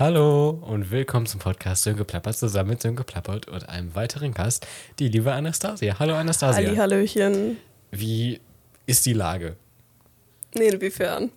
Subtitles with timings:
[0.00, 4.66] Hallo und willkommen zum Podcast Sönke Plappert zusammen mit Sönke Plappert und einem weiteren Gast,
[4.98, 5.98] die liebe Anastasia.
[5.98, 6.66] Hallo Anastasia.
[6.66, 7.58] Ali, Hallöchen.
[7.90, 8.40] Wie
[8.86, 9.56] ist die Lage?
[10.54, 11.30] Nee, inwiefern?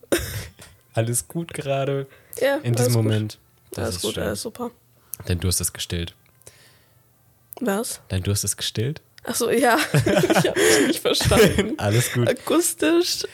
[0.94, 2.08] Alles gut gerade
[2.40, 3.04] Ja, in diesem gut.
[3.04, 3.38] Moment?
[3.72, 4.24] Das alles ist gut, schön.
[4.24, 4.72] alles super.
[5.26, 6.16] Dein Durst ist gestillt.
[7.60, 8.00] Was?
[8.08, 9.02] Dein Durst ist gestillt?
[9.26, 9.78] Achso, ja.
[9.94, 11.74] ich hab dich nicht verstanden.
[11.80, 12.30] Alles gut.
[12.30, 13.26] Akustisch.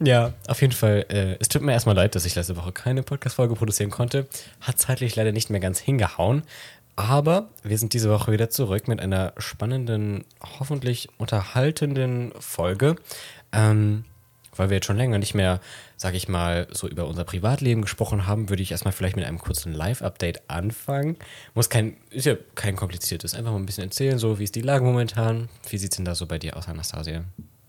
[0.00, 1.06] Ja, auf jeden Fall.
[1.08, 4.26] Äh, es tut mir erstmal leid, dass ich letzte Woche keine Podcast-Folge produzieren konnte.
[4.60, 6.42] Hat zeitlich leider nicht mehr ganz hingehauen.
[6.96, 10.24] Aber wir sind diese Woche wieder zurück mit einer spannenden,
[10.58, 12.96] hoffentlich unterhaltenden Folge.
[13.52, 14.04] Ähm,
[14.56, 15.60] weil wir jetzt schon länger nicht mehr,
[15.96, 19.38] sag ich mal, so über unser Privatleben gesprochen haben, würde ich erstmal vielleicht mit einem
[19.38, 21.16] kurzen Live-Update anfangen.
[21.54, 24.60] Muss kein, ist ja kein kompliziertes, einfach mal ein bisschen erzählen, so wie ist die
[24.60, 25.48] Lage momentan.
[25.68, 27.24] Wie sieht es denn da so bei dir aus, Anastasia?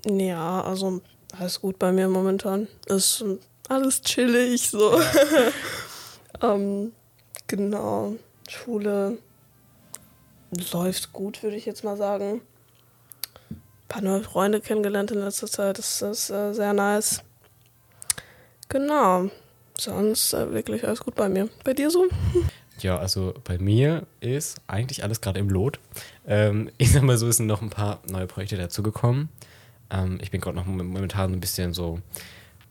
[0.05, 1.01] Ja, also
[1.39, 2.67] alles gut bei mir momentan.
[2.87, 3.23] Ist
[3.69, 4.99] alles chillig so.
[6.41, 6.91] ähm,
[7.47, 8.15] genau.
[8.47, 9.17] Schule
[10.71, 12.41] läuft gut, würde ich jetzt mal sagen.
[13.49, 15.77] Ein paar neue Freunde kennengelernt in letzter Zeit.
[15.77, 17.21] Das ist äh, sehr nice.
[18.69, 19.29] Genau.
[19.77, 21.49] Sonst äh, wirklich alles gut bei mir.
[21.63, 22.07] Bei dir so?
[22.81, 25.79] Ja, also bei mir ist eigentlich alles gerade im Lot.
[26.27, 29.29] Ähm, ich sag mal so, es sind noch ein paar neue Projekte dazugekommen.
[29.89, 31.99] Ähm, ich bin gerade noch mom- momentan ein bisschen so,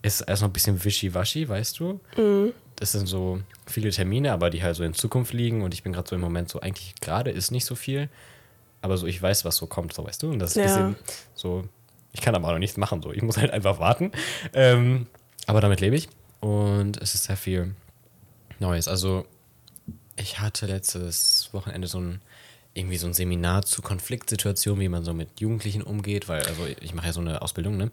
[0.02, 2.00] ist erst noch ein bisschen wischiwaschi, weißt du?
[2.76, 5.92] Das sind so viele Termine, aber die halt so in Zukunft liegen und ich bin
[5.92, 8.08] gerade so im Moment so, eigentlich gerade ist nicht so viel,
[8.82, 10.30] aber so ich weiß, was so kommt, so weißt du?
[10.30, 10.66] Und das ist ein Ja.
[10.66, 10.96] bisschen
[11.34, 11.68] so,
[12.12, 14.10] ich kann aber auch noch nichts machen, so ich muss halt einfach warten.
[14.52, 15.06] Ähm,
[15.46, 16.08] aber damit lebe ich
[16.40, 17.74] und es ist sehr viel
[18.58, 18.88] Neues.
[18.88, 19.24] Also
[20.16, 22.20] ich hatte letztes Wochenende so ein
[22.74, 26.94] irgendwie so ein Seminar zu Konfliktsituationen, wie man so mit Jugendlichen umgeht, weil also ich
[26.94, 27.90] mache ja so eine Ausbildung, ne?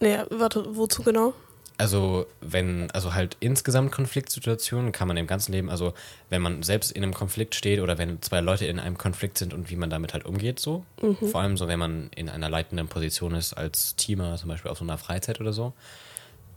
[0.00, 1.34] Nee, warte, wozu genau?
[1.78, 5.94] Also wenn also halt insgesamt Konfliktsituationen kann man im ganzen Leben, also
[6.28, 9.52] wenn man selbst in einem Konflikt steht oder wenn zwei Leute in einem Konflikt sind
[9.52, 10.84] und wie man damit halt umgeht, so.
[11.30, 14.78] Vor allem so, wenn man in einer leitenden Position ist als Teamer, zum Beispiel auf
[14.78, 15.72] so einer Freizeit oder so.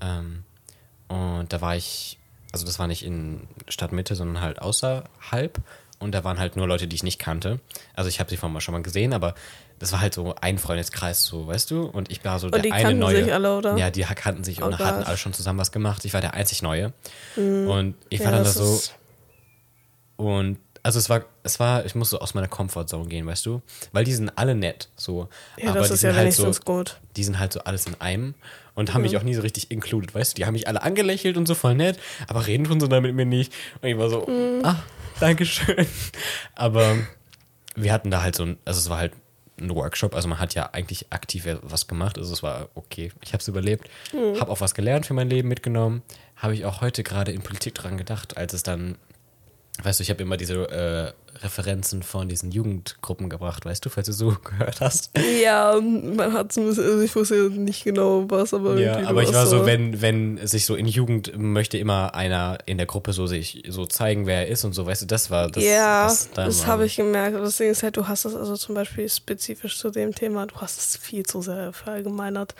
[0.01, 0.43] Ähm,
[1.07, 2.19] und da war ich,
[2.51, 5.59] also das war nicht in Stadtmitte, sondern halt außerhalb.
[5.99, 7.59] Und da waren halt nur Leute, die ich nicht kannte.
[7.95, 9.33] Also ich habe sie vorher schon mal gesehen, aber
[9.79, 11.83] das war halt so ein Freundeskreis, so, weißt du?
[11.83, 13.23] Und ich war so der die eine kannten neue.
[13.23, 13.77] sich alle, oder?
[13.77, 16.05] Ja, die kannten sich Oh und hatten alle schon zusammen was gemacht.
[16.05, 16.93] Ich war der einzig Neue.
[17.35, 18.81] Und ich war Ja, dann da so.
[20.17, 23.61] Und also es war, es war, ich musste aus meiner Comfortzone gehen, weißt du?
[23.91, 25.29] Weil die sind alle nett, so.
[25.57, 26.99] Ja, aber das die ist sind ja halt so, gut.
[27.15, 28.33] die sind halt so alles in einem
[28.73, 30.35] und haben mich auch nie so richtig included, weißt du?
[30.35, 31.97] Die haben mich alle angelächelt und so voll nett,
[32.27, 33.53] aber reden tun sie dann mit mir nicht.
[33.81, 34.27] Und ich war so,
[34.63, 34.75] ah,
[35.19, 35.87] Dankeschön.
[36.55, 36.97] Aber
[37.75, 39.13] wir hatten da halt so ein, also es war halt
[39.59, 43.31] ein Workshop, also man hat ja eigentlich aktiv was gemacht, also es war okay, ich
[43.31, 43.89] habe es überlebt,
[44.39, 46.01] habe auch was gelernt für mein Leben mitgenommen,
[46.35, 48.97] habe ich auch heute gerade in Politik dran gedacht, als es dann,
[49.83, 54.07] weißt du, ich habe immer diese äh, Referenzen von diesen Jugendgruppen gebracht, weißt du, falls
[54.07, 55.11] du so gehört hast.
[55.41, 59.33] Ja, man hat es also ich wusste nicht genau was, aber Ja, irgendwie aber ich
[59.33, 63.27] war so, wenn, wenn sich so in Jugend möchte immer einer in der Gruppe so
[63.27, 65.63] sich so zeigen, wer er ist und so, weißt du, das war das.
[65.63, 67.35] ja, das, das, habe ich gemerkt.
[67.35, 70.55] Das Ding ist halt, du hast es also zum Beispiel spezifisch zu dem Thema, du
[70.55, 72.55] hast es viel zu sehr verallgemeinert.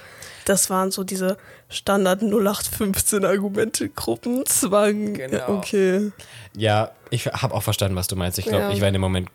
[0.46, 1.38] Das waren so diese
[1.70, 5.14] Standard 0815 Argumente, Gruppenzwang.
[5.14, 5.38] Genau.
[5.38, 6.12] Ja, okay.
[6.56, 8.40] Ja, ich habe auch verstanden, was du meinst.
[8.40, 8.74] Ich glaube, Ja.
[8.76, 9.30] ich war in dem Moment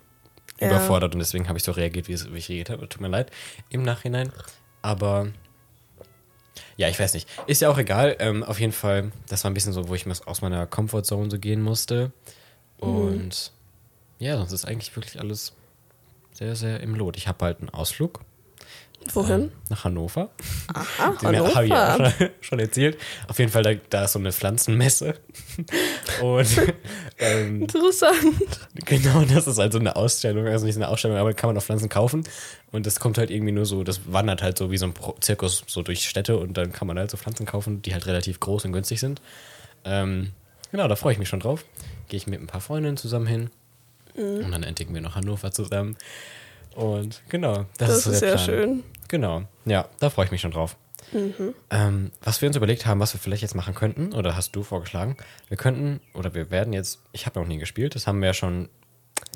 [0.61, 0.69] Ja.
[0.69, 2.89] überfordert und deswegen habe ich so reagiert, wie, ich reagiert habe.
[2.89, 3.31] Tut mir leid
[3.71, 4.33] im Nachhinein.
[4.83, 5.29] Aber
[6.77, 7.29] ja, ich weiß nicht.
[7.47, 8.17] Ist ja auch egal.
[8.19, 11.39] Ähm, auf jeden Fall, das war ein bisschen so, wo ich aus meiner Comfortzone so
[11.39, 12.13] gehen musste.
[12.83, 12.89] Mhm.
[12.89, 13.53] Und
[14.19, 15.53] ja, sonst ist eigentlich wirklich alles
[16.33, 17.17] sehr, sehr im Lot.
[17.17, 18.21] Ich habe halt einen Ausflug
[19.15, 19.51] Wohin?
[19.71, 20.31] nach Hannover.
[20.73, 22.11] Aha, Den habe ich ja Hannover.
[22.11, 22.99] schon, schon erzählt.
[23.29, 25.15] Auf jeden Fall, da, da ist so eine Pflanzenmesse.
[26.23, 26.47] Und
[27.19, 28.37] ähm, Interessant.
[28.85, 30.47] genau, das ist halt so eine Ausstellung.
[30.47, 32.25] Also nicht so eine Ausstellung, aber kann man auch Pflanzen kaufen.
[32.73, 35.65] Und das kommt halt irgendwie nur so, das wandert halt so wie so ein Zirkus
[35.67, 38.67] so durch Städte und dann kann man halt so Pflanzen kaufen, die halt relativ groß
[38.67, 39.21] und günstig sind.
[39.85, 40.31] Ähm,
[40.71, 41.65] genau, da freue ich mich schon drauf.
[42.09, 43.51] Gehe ich mit ein paar Freundinnen zusammen hin.
[44.17, 44.45] Mhm.
[44.45, 45.97] Und dann entdecken wir noch Hannover zusammen.
[46.75, 48.45] Und genau, das, Das ist, so ist sehr Plan.
[48.47, 48.83] schön.
[49.09, 50.77] Genau, ja, da freue ich mich schon drauf.
[51.71, 54.63] Ähm, was wir uns überlegt haben, was wir vielleicht jetzt machen könnten, oder hast du
[54.63, 55.17] vorgeschlagen,
[55.49, 58.35] wir könnten, oder wir werden jetzt, ich habe noch nie gespielt, das haben wir ja
[58.35, 58.69] schon,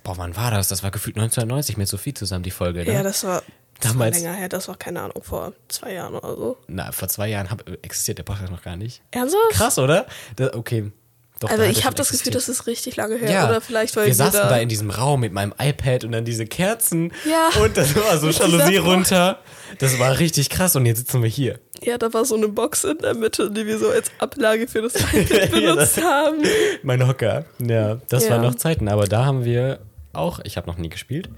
[0.05, 0.69] boah, wann war das?
[0.69, 2.93] Das war gefühlt 1990 mit Sophie zusammen, die Folge, ne?
[2.93, 3.43] Ja, das war,
[3.81, 4.49] das Damals- war länger her.
[4.49, 6.57] Das war, keine Ahnung, vor zwei Jahren oder so.
[6.69, 9.03] Na, vor zwei Jahren hab, existiert der Podcast noch gar nicht.
[9.11, 9.51] Ernsthaft?
[9.51, 10.07] Krass, oder?
[10.37, 10.93] Da, okay.
[11.41, 12.35] Doch, Also da ich habe das Gefühl, existiert.
[12.37, 13.31] das ist richtig lange her.
[13.31, 16.13] Ja, Oder vielleicht, weil wir saßen da, da in diesem Raum mit meinem iPad und
[16.13, 17.51] dann diese Kerzen Ja.
[17.63, 19.41] und das war so Jalousie runter.
[19.79, 21.59] Das war richtig krass und jetzt sitzen wir hier.
[21.83, 24.83] Ja, da war so eine Box in der Mitte, die wir so als Ablage für
[24.83, 26.43] das iPad benutzt das- haben.
[26.85, 27.45] Mein Hocker.
[27.59, 28.31] Ja, das Ja.
[28.31, 29.81] waren noch Zeiten, aber da haben wir
[30.13, 31.29] auch, ich habe noch nie gespielt.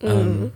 [0.00, 0.08] Mhm.
[0.08, 0.52] Ähm,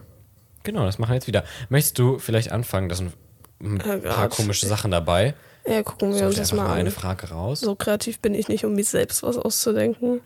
[0.62, 1.42] genau, das machen wir jetzt wieder.
[1.68, 2.88] Möchtest du vielleicht anfangen?
[2.88, 3.12] Da sind
[3.60, 4.36] ein Oh paar Gott.
[4.36, 5.34] komische Sachen dabei.
[5.66, 6.94] Ja, gucken wir uns das mal mal eine an.
[6.94, 7.60] Frage raus.
[7.60, 10.20] So kreativ bin ich nicht, um mir selbst was auszudenken.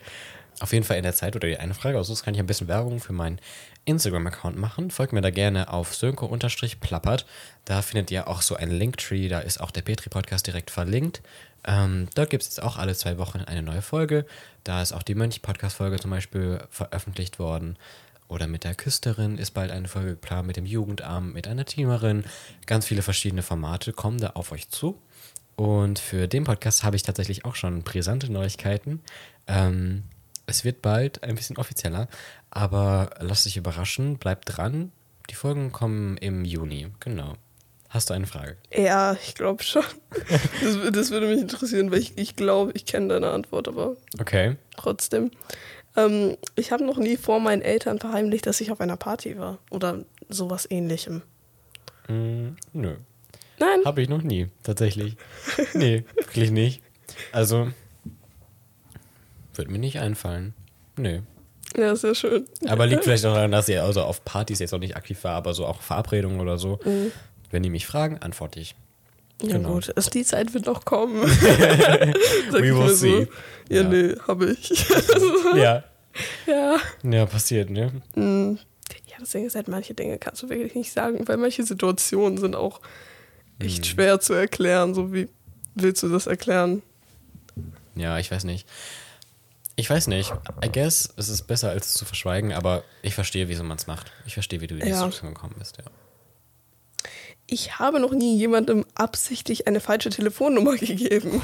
[0.60, 2.66] Auf jeden Fall in der Zeit oder die eine Frage aus, kann ich ein bisschen
[2.66, 3.40] Werbung für meinen
[3.84, 4.90] Instagram-Account machen.
[4.90, 7.26] Folgt mir da gerne auf sönko-plappert.
[7.64, 11.22] Da findet ihr auch so einen Linktree, da ist auch der Petri-Podcast direkt verlinkt.
[11.64, 14.26] Ähm, dort gibt es jetzt auch alle zwei Wochen eine neue Folge.
[14.64, 17.76] Da ist auch die Mönch-Podcast-Folge zum Beispiel veröffentlicht worden.
[18.28, 22.24] Oder mit der Küsterin ist bald eine Folge geplant, mit dem Jugendamt, mit einer Teamerin.
[22.66, 25.00] Ganz viele verschiedene Formate kommen da auf euch zu.
[25.56, 29.00] Und für den Podcast habe ich tatsächlich auch schon brisante Neuigkeiten.
[29.46, 30.04] Ähm,
[30.46, 32.06] es wird bald ein bisschen offizieller,
[32.50, 34.92] aber lasst dich überraschen, bleibt dran.
[35.30, 37.34] Die Folgen kommen im Juni, genau.
[37.90, 38.56] Hast du eine Frage?
[38.74, 39.82] Ja, ich glaube schon.
[40.62, 44.56] Das, das würde mich interessieren, weil ich, ich glaube, ich kenne deine Antwort, aber Okay.
[44.76, 45.30] trotzdem.
[45.96, 49.58] Ähm, ich habe noch nie vor meinen Eltern verheimlicht, dass ich auf einer Party war.
[49.70, 51.22] Oder sowas ähnlichem.
[52.08, 52.96] Mm, nö.
[53.58, 53.80] Nein.
[53.84, 55.16] Habe ich noch nie, tatsächlich.
[55.74, 56.82] nee, wirklich nicht.
[57.32, 57.68] Also,
[59.54, 60.54] wird mir nicht einfallen.
[60.96, 61.20] Nö.
[61.76, 62.46] Ja, sehr schön.
[62.66, 65.34] Aber liegt vielleicht auch daran, dass ihr also auf Partys jetzt auch nicht aktiv war,
[65.34, 66.78] aber so auch Verabredungen oder so.
[66.84, 67.12] Mhm.
[67.50, 68.74] Wenn die mich fragen, antworte ich.
[69.42, 69.74] Ja Genau.
[69.74, 71.22] gut, es, die Zeit wird noch kommen.
[72.50, 73.24] We will see.
[73.24, 73.28] So.
[73.74, 73.88] Ja, Ja.
[73.88, 74.68] nee, habe ich.
[75.56, 75.84] Ja.
[76.46, 76.76] ja.
[77.04, 77.92] Ja, passiert, ne?
[78.16, 78.58] Mm.
[79.06, 82.38] Ja, das Ding ist halt, manche Dinge kannst du wirklich nicht sagen, weil manche Situationen
[82.38, 82.80] sind auch
[83.60, 84.94] echt schwer zu erklären.
[84.94, 85.28] So wie
[85.74, 86.82] willst du das erklären?
[87.94, 88.66] Ja, ich weiß nicht.
[89.76, 90.32] Ich weiß nicht.
[90.64, 93.86] I guess es ist besser, als es zu verschweigen, aber ich verstehe, wieso man es
[93.86, 94.10] macht.
[94.26, 94.96] Ich verstehe, wie du in die Ja.
[94.96, 95.84] Situation gekommen bist, ja.
[97.50, 101.42] Ich habe noch nie jemandem absichtlich eine falsche Telefonnummer gegeben.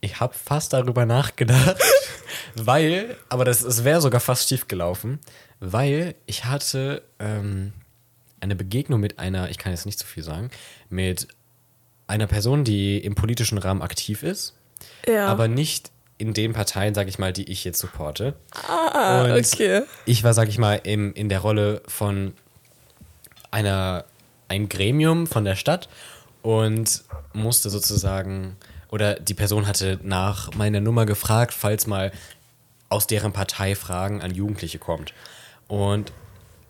[0.00, 1.76] Ich habe fast darüber nachgedacht,
[2.56, 5.20] weil, aber das, es wäre sogar fast schief gelaufen,
[5.60, 7.72] weil ich hatte ähm,
[8.40, 10.50] eine Begegnung mit einer, ich kann jetzt nicht zu viel sagen,
[10.88, 11.28] mit
[12.08, 14.54] einer Person, die im politischen Rahmen aktiv ist,
[15.06, 15.26] Ja.
[15.28, 18.34] aber nicht in den Parteien, sage ich mal, die ich jetzt supporte.
[18.66, 19.82] ah, Und okay.
[20.06, 22.32] Ich war, sag ich mal, im, in der Rolle von
[23.50, 24.04] einer,
[24.52, 25.88] ein Gremium von der Stadt
[26.42, 28.56] und musste sozusagen,
[28.90, 32.12] oder die Person hatte nach meiner Nummer gefragt, falls mal
[32.90, 35.14] aus deren Partei Fragen an Jugendliche kommt.
[35.68, 36.12] Und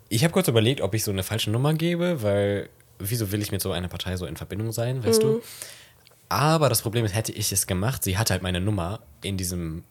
[0.08, 2.68] ich habe kurz überlegt, ob ich so eine falsche Nummer gebe, weil
[3.00, 5.42] wieso will ich mit so einer Partei so in Verbindung sein, weißt du?
[6.28, 9.82] Aber das Problem ist, hätte ich es gemacht, sie hat halt meine Nummer in diesem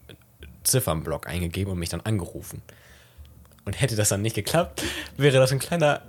[0.64, 2.62] Ziffernblock eingegeben und mich dann angerufen.
[3.66, 4.82] Und hätte das dann nicht geklappt,
[5.18, 6.02] wäre das ein kleiner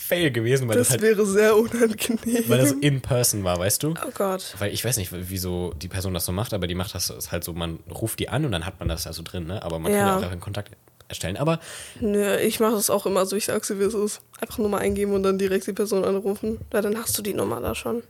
[0.00, 2.44] Fail gewesen, weil das, Das halt wäre sehr unangenehm.
[2.48, 3.90] weil das in person war, weißt du?
[4.06, 4.54] oh Gott.
[4.58, 7.44] Weil ich weiß nicht, wieso die Person das so macht, aber die macht das halt
[7.44, 9.62] so, man ruft die an und dann hat man das also drin, ne?
[9.62, 10.06] Aber man kann Ja.
[10.06, 10.70] ja auch einfach einen Kontakt
[11.08, 11.36] erstellen.
[11.36, 11.58] Aber
[12.00, 14.20] Nö, ich mache es auch immer so, ich sag's dir, wie es ist.
[14.40, 16.58] Einfach Nummer eingeben und dann direkt die Person anrufen.
[16.70, 18.02] Weil dann hast du die Nummer da schon.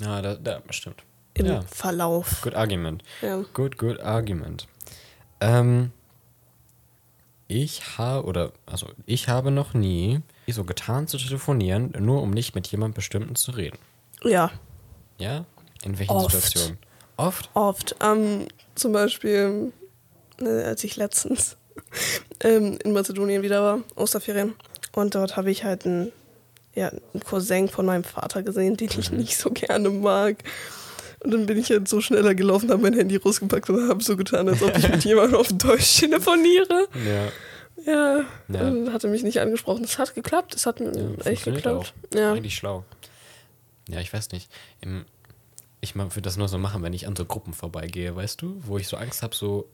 [0.00, 1.02] ja, da, da stimmt.
[1.34, 2.40] Im Ja, Verlauf.
[2.42, 3.02] good argument.
[3.20, 3.42] Ja.
[3.52, 4.68] Good, good argument.
[5.40, 5.90] Ähm,
[7.48, 10.20] ich habe, oder, also ich habe noch nie
[10.52, 13.78] so getan zu telefonieren, nur um nicht mit jemand Bestimmten zu reden.
[14.22, 14.50] Ja,
[15.18, 15.44] Ja?
[15.82, 16.34] In welchen Oft.
[16.34, 16.78] Situationen?
[17.16, 17.50] Oft?
[17.54, 17.96] oft.
[18.02, 19.72] Ähm, zum Beispiel,
[20.40, 21.56] äh, als ich letztens
[22.40, 24.54] ähm, in Mazedonien wieder war, Osterferien.
[24.92, 26.12] Und dort habe ich halt einen,
[26.74, 30.36] ja, einen Cousin von meinem Vater gesehen, den ich nicht so gerne mag.
[31.22, 34.16] Und dann bin ich halt so schneller gelaufen, habe mein Handy rausgepackt und habe so
[34.16, 36.88] getan, als ob ich mit jemandem auf Deutsch telefoniere.
[37.06, 37.28] Ja.
[37.86, 38.60] Ja, Ja.
[38.68, 39.84] und hatte mich nicht angesprochen.
[39.84, 41.94] Es hat geklappt, es hat mir echt geklappt.
[42.12, 42.16] auch.
[42.18, 42.32] Ja.
[42.32, 42.84] Eigentlich schlau.
[43.88, 44.50] Ja, ich weiß nicht.
[44.80, 45.04] Im,
[45.80, 48.60] ich würde das nur so machen, wenn ich an so Gruppen vorbeigehe, weißt du?
[48.64, 49.68] Wo ich so Angst habe, so,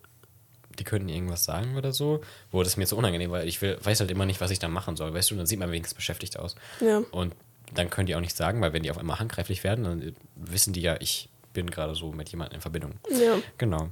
[0.79, 2.21] die könnten irgendwas sagen oder so.
[2.51, 4.69] Wo das mir so unangenehm, weil ich will, weiß halt immer nicht, was ich da
[4.69, 5.35] machen soll, weißt du?
[5.37, 6.55] Dann sieht man wenigstens beschäftigt aus.
[6.81, 7.03] Ja.
[7.11, 7.35] Und
[7.75, 10.73] dann können die auch nichts sagen, weil wenn die auf einmal handgreiflich werden, dann wissen
[10.73, 12.93] die ja, ich bin gerade so mit jemandem in Verbindung.
[13.11, 13.37] Ja.
[13.59, 13.89] Genau.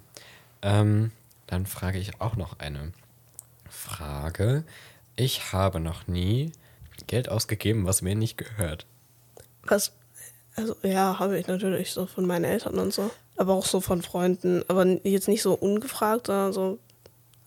[0.62, 1.10] Ähm,
[1.48, 2.92] dann frage ich auch noch eine
[3.84, 4.64] Frage.
[5.16, 6.52] Ich habe noch nie
[7.06, 8.86] Geld ausgegeben, was mir nicht gehört.
[9.64, 9.92] Was?
[10.56, 13.10] Also, ja, habe ich natürlich, so von meinen Eltern und so.
[13.36, 14.62] Aber auch so von Freunden.
[14.68, 16.78] Aber jetzt nicht so ungefragt, sondern so,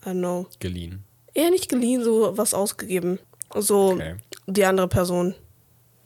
[0.04, 0.46] I don't know.
[0.60, 1.04] Geliehen.
[1.34, 3.18] Eher nicht geliehen, so was ausgegeben.
[3.54, 4.16] So Okay.
[4.46, 5.34] die andere Person,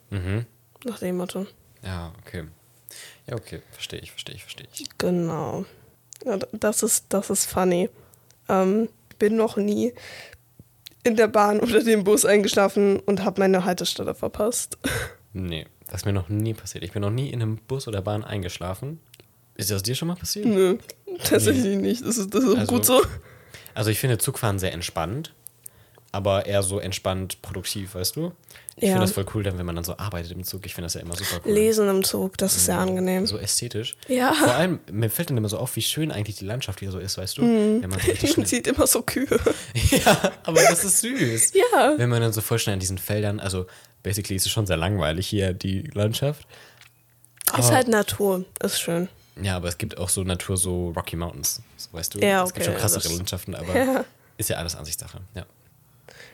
[0.09, 0.45] Mhm.
[0.85, 1.45] nach dem Motto.
[1.83, 2.45] Ja, okay.
[3.27, 3.61] Ja, okay.
[3.71, 4.85] Verstehe ich, verstehe ich, verstehe ich.
[4.97, 5.65] Genau.
[6.25, 7.89] Ja, das ist, das ist funny.
[8.47, 8.87] Ähm,
[9.23, 9.93] bin noch nie
[11.05, 14.77] in der Bahn oder dem Bus eingeschlafen und habe meine Haltestelle verpasst.
[15.31, 16.83] Nee, Was mir noch nie passiert.
[16.83, 18.99] Ich bin noch nie in einem Bus oder Bahn eingeschlafen.
[19.55, 20.45] Ist das dir schon mal passiert?
[20.45, 20.77] Nö,
[21.23, 22.01] tatsächlich nicht.
[22.05, 23.01] Das ist, das ist Also- gut so.
[23.75, 25.33] Also ich finde Zugfahren sehr entspannt,
[26.13, 28.31] aber eher so entspannt produktiv, weißt du?
[28.75, 28.89] Ich Ja.
[28.91, 30.65] finde das voll cool, dann, wenn man dann so arbeitet im Zug.
[30.65, 31.51] Ich finde das ja immer super cool.
[31.53, 33.25] Lesen im Zug, das ist sehr angenehm.
[33.27, 33.95] So ästhetisch.
[34.07, 34.33] Ja.
[34.33, 36.99] Vor allem, mir fällt dann immer so auf, wie schön eigentlich die Landschaft hier so
[36.99, 37.41] ist, weißt du?
[37.43, 37.81] Mhm.
[37.83, 39.27] Wenn man so Man sieht immer so Kühe.
[39.91, 41.53] ja, aber das ist süß.
[41.53, 41.93] Ja.
[41.97, 43.65] Wenn man dann so voll schnell in diesen Feldern, also
[44.01, 46.47] basically ist es schon sehr langweilig hier, die Landschaft.
[47.57, 49.09] Ist halt Natur, ist schön.
[49.41, 52.19] Ja, aber es gibt auch so Natur, so Rocky Mountains, weißt du?
[52.19, 54.05] Ja, Es gibt okay, schon krassere Landschaften, aber Ja.
[54.37, 55.19] ist ja alles Ansichtssache.
[55.35, 55.45] Ja.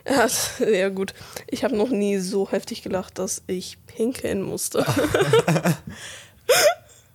[0.08, 0.26] Ja,
[0.66, 1.14] ja gut.
[1.46, 4.84] Ich habe noch nie so heftig gelacht, dass ich pinkeln musste.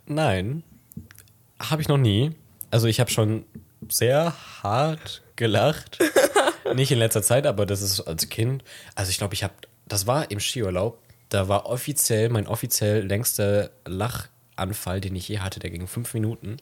[0.05, 0.63] Nein,
[1.59, 2.31] habe ich noch nie.
[2.71, 3.45] Also ich habe schon
[3.89, 5.99] sehr hart gelacht.
[6.75, 8.63] Nicht in letzter Zeit, aber das ist als Kind.
[8.95, 9.53] Also ich glaube, ich habe,
[9.87, 10.99] das war im Skiurlaub.
[11.29, 15.59] Da war offiziell mein offiziell längster Lachanfall, den ich je hatte.
[15.59, 16.57] Der ging fünf Minuten.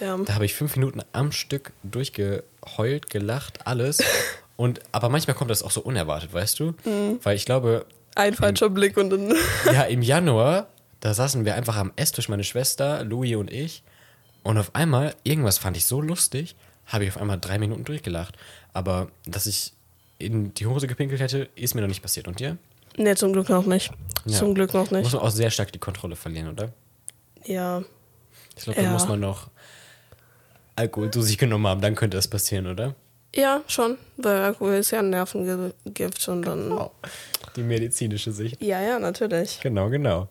[0.00, 3.98] Der, Da habe ich fünf Minuten am Stück durchgeheult, gelacht, alles.
[4.58, 6.74] Und aber manchmal kommt das auch so unerwartet, weißt du?
[7.22, 7.86] Weil ich glaube,
[8.16, 9.32] ein falscher Blick und dann.
[9.72, 10.66] ja, im Januar,
[10.98, 13.84] da saßen wir einfach am Esstisch, meine Schwester, Louis und ich.
[14.42, 18.36] Und auf einmal, irgendwas fand ich so lustig, habe ich auf einmal drei Minuten durchgelacht.
[18.72, 19.74] Aber dass ich
[20.18, 22.26] in die Hose gepinkelt hätte, ist mir noch nicht passiert.
[22.26, 22.58] Und dir?
[22.96, 23.92] Nee, zum Glück noch nicht.
[24.24, 24.38] Ja.
[24.38, 25.12] Zum Glück noch Muss nicht.
[25.12, 26.72] man auch sehr stark die Kontrolle verlieren, oder?
[27.44, 27.84] Ja.
[28.56, 28.90] Ich glaube, da Ja.
[28.92, 29.50] muss man noch
[30.74, 32.96] Alkohol zu sich genommen haben, dann könnte das passieren, oder?
[33.34, 33.98] Ja, schon.
[34.16, 36.72] Weil Alkohol ist ja ein Nervengift und dann.
[36.72, 36.90] Oh,
[37.56, 38.60] die medizinische Sicht.
[38.62, 39.60] Ja, ja, natürlich.
[39.60, 40.28] Genau, genau.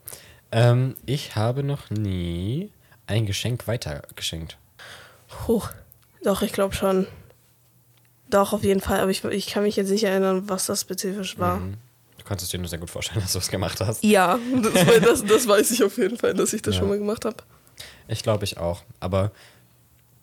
[0.52, 2.72] Ähm, ich habe noch nie
[3.06, 4.58] ein Geschenk weitergeschenkt.
[5.48, 5.70] Huch.
[6.24, 7.08] Doch, ich glaube schon.
[8.30, 9.00] Doch, auf jeden Fall.
[9.00, 11.62] Aber ich, ich kann mich jetzt nicht erinnern, was das spezifisch war.
[12.18, 14.04] Du kannst es dir nur sehr gut vorstellen, dass du es gemacht hast.
[14.04, 16.80] Ja, das, das, das weiß ich auf jeden Fall, dass ich das Ja.
[16.80, 17.38] schon mal gemacht habe.
[18.10, 18.82] Ich glaube, ich auch.
[19.00, 19.32] Aber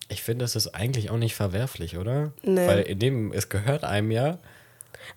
[0.07, 2.31] ich finde, das ist eigentlich auch nicht verwerflich, oder?
[2.43, 2.67] Nee.
[2.67, 4.39] Weil in dem, es gehört einem ja.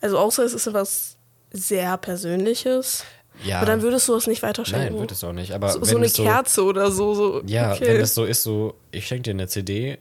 [0.01, 1.17] Also außer es ist etwas
[1.51, 3.05] sehr Persönliches.
[3.45, 3.59] Ja.
[3.59, 4.93] Aber dann würdest du es nicht weiterschenken.
[4.93, 5.53] Nein, wird es auch nicht.
[5.53, 7.15] Aber so, so eine so, Kerze oder so.
[7.15, 7.87] so Ja, okay.
[7.87, 9.99] wenn es so ist, so, ich schenke dir eine CD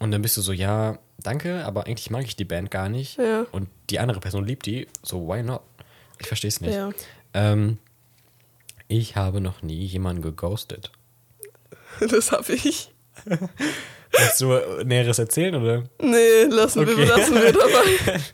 [0.00, 3.18] und dann bist du so, ja, danke, aber eigentlich mag ich die Band gar nicht.
[3.18, 3.46] Ja.
[3.52, 5.62] Und die andere Person liebt die, so why not?
[6.18, 6.74] Ich verstehe es nicht.
[6.74, 6.90] Ja.
[7.32, 7.78] Ähm,
[8.88, 10.90] ich habe noch nie jemanden geghostet.
[12.08, 12.92] Das habe ich.
[13.24, 15.84] Willst du Näheres erzählen, oder?
[16.02, 16.96] Nee, lassen, Okay.
[16.96, 18.20] wir, lassen wir dabei.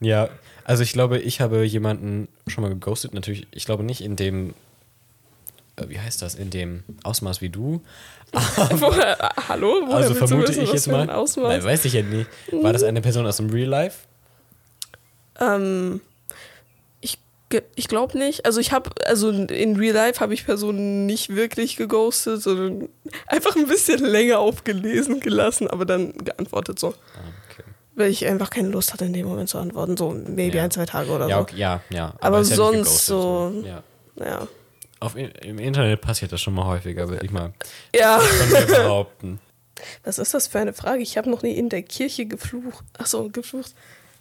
[0.00, 0.28] Ja,
[0.64, 3.14] also ich glaube, ich habe jemanden schon mal geghostet.
[3.14, 4.54] Natürlich, ich glaube nicht in dem,
[5.74, 7.82] äh, wie heißt das, in dem Ausmaß wie du.
[8.32, 9.82] Woher, hallo?
[9.86, 11.06] Woher also vermute wissen, ich jetzt mal.
[11.06, 12.28] Nein, weiß ich ja nicht.
[12.52, 14.06] War das eine Person aus dem Real Life?
[15.40, 16.00] Ähm,
[17.76, 18.44] ich glaube nicht.
[18.46, 22.88] Also ich habe, also in Real Life habe ich Personen nicht wirklich geghostet, sondern
[23.26, 26.88] einfach ein bisschen länger aufgelesen gelassen, aber dann geantwortet so.
[26.88, 27.62] Ah, okay.
[27.94, 29.96] Weil ich einfach keine Lust hatte, in dem Moment zu antworten.
[29.96, 30.64] So maybe Ja.
[30.64, 31.42] ein, zwei Tage oder Ja, so.
[31.42, 32.14] okay, ja, ja.
[32.20, 33.82] Aber nicht sonst geghostet, so- Ja.
[34.16, 34.48] Ja.
[35.00, 37.52] Auf, Im Internet passiert das schon mal häufiger, würde ich mal
[37.94, 38.20] Ja.
[38.66, 39.38] behaupten.
[40.04, 41.02] Was ist das für eine Frage?
[41.02, 42.84] Ich habe noch nie in der Kirche geflucht.
[42.98, 43.74] Achso, geflucht.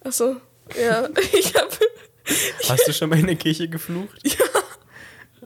[0.04, 0.36] Achso,
[0.80, 1.10] ja.
[1.34, 1.68] Ich habe.
[2.70, 4.18] Hast du schon mal in der Kirche geflucht?
[4.24, 4.46] Ja.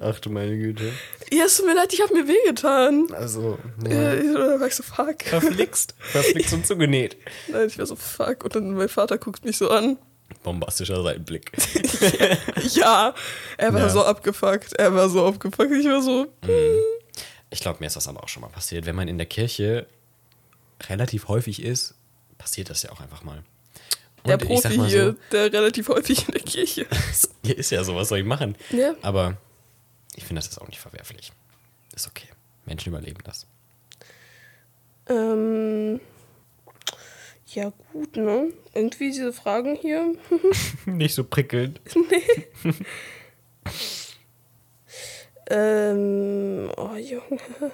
[0.04, 0.92] Ach du meine Güte.
[1.32, 3.08] Ja, es tut mir leid, ich habe mir wehgetan.
[3.14, 4.14] Also, Ja.
[4.16, 5.22] ich- Da war ich so, fuck.
[5.24, 5.94] verflixt.
[6.00, 7.18] Verflixt und zugenäht.
[7.50, 8.44] Nein, ich war so, fuck.
[8.44, 9.98] Und dann mein Vater guckt mich so an.
[10.44, 11.52] Bombastischer Seitenblick.
[12.74, 13.14] Ja,
[13.58, 13.90] er war Ja.
[13.90, 14.74] so abgefuckt.
[14.74, 15.72] Er war so abgefuckt.
[15.72, 16.28] Ich war so,
[17.50, 18.86] Ich glaube, mir ist das aber auch schon mal passiert.
[18.86, 19.88] Wenn man in der Kirche
[20.90, 21.96] relativ häufig ist,
[22.38, 23.44] passiert das ja auch einfach mal.
[24.26, 27.34] Der Und Profi mal hier, so, der relativ häufig in der Kirche ist.
[27.44, 28.56] hier ist ja so, was soll ich machen?
[28.70, 28.96] Ja.
[29.02, 29.38] Aber
[30.16, 31.32] ich finde, das ist auch nicht verwerflich.
[31.96, 32.28] Ist okay.
[32.66, 33.48] Menschen überleben das.
[35.08, 36.00] Ähm,
[37.48, 38.54] ja, gut, ne?
[38.74, 40.14] Irgendwie diese Fragen hier.
[40.86, 41.82] Nicht so prickelnd.
[45.54, 47.72] Ähm, oh Junge.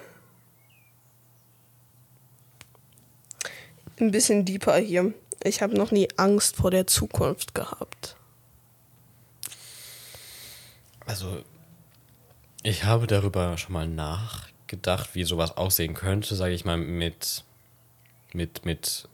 [4.00, 5.14] Ein bisschen deeper hier.
[5.42, 8.16] Ich habe noch nie Angst vor der Zukunft gehabt.
[11.06, 11.42] Also,
[12.62, 17.44] ich habe darüber schon mal nachgedacht, wie sowas aussehen könnte, sage ich mal, mit,
[18.32, 19.08] mit, mit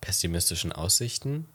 [0.00, 1.46] pessimistischen Aussichten.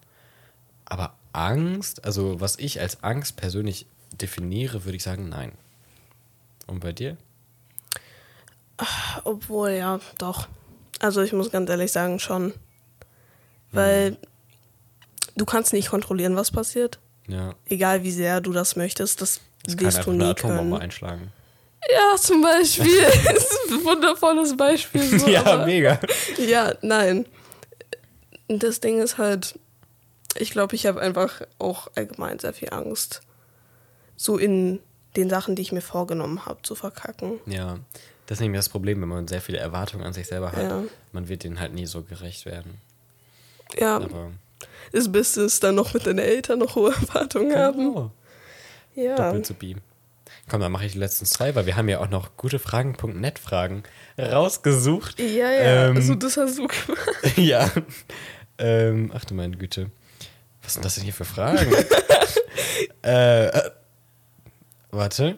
[0.86, 5.52] Aber Angst, also was ich als Angst persönlich definiere, würde ich sagen, nein.
[6.68, 7.18] Und bei dir?
[9.24, 10.48] Obwohl, ja, doch.
[11.00, 12.54] Also ich muss ganz ehrlich sagen, schon.
[13.74, 14.18] Weil
[15.36, 17.00] du kannst nicht kontrollieren, was passiert.
[17.28, 17.54] Ja.
[17.66, 19.22] Egal wie sehr du das möchtest.
[19.22, 20.82] Das Es kann einfach eine Dystonie Atombombe können.
[20.82, 21.32] einschlagen.
[21.92, 23.02] Ja, zum Beispiel.
[23.26, 25.20] das ist ein wundervolles Beispiel.
[25.20, 26.00] So, ja, aber- mega.
[26.38, 27.26] Ja, nein.
[28.48, 29.58] Das Ding ist halt,
[30.38, 33.22] ich glaube, ich habe einfach auch allgemein sehr viel Angst,
[34.18, 34.80] so in
[35.16, 37.40] den Sachen, die ich mir vorgenommen habe, zu verkacken.
[37.46, 37.80] Ja,
[38.26, 40.64] das ist nämlich das Problem, wenn man sehr viele Erwartungen an sich selber hat.
[40.64, 40.84] Ja.
[41.14, 42.80] Man wird denen halt nie so gerecht werden.
[43.80, 44.32] Ja, Aber
[44.92, 47.96] das Beste ist dann noch mit deinen Eltern noch hohe Erwartungen haben.
[47.96, 48.12] oh,
[48.96, 49.16] Ja.
[49.16, 49.80] doppelt so beam.
[50.50, 53.40] Komm, dann mache ich die letzten zwei, weil wir haben ja auch noch gute Fragen.net
[53.40, 53.84] Fragen
[54.20, 55.20] rausgesucht.
[55.20, 56.88] Ja, ja, Ähm, also das hast du gemacht.
[57.38, 57.72] ja.
[58.58, 59.90] Ähm, ach du meine Güte.
[60.62, 61.74] Was sind das denn hier für Fragen?
[63.04, 63.72] äh, äh,
[64.92, 65.38] warte.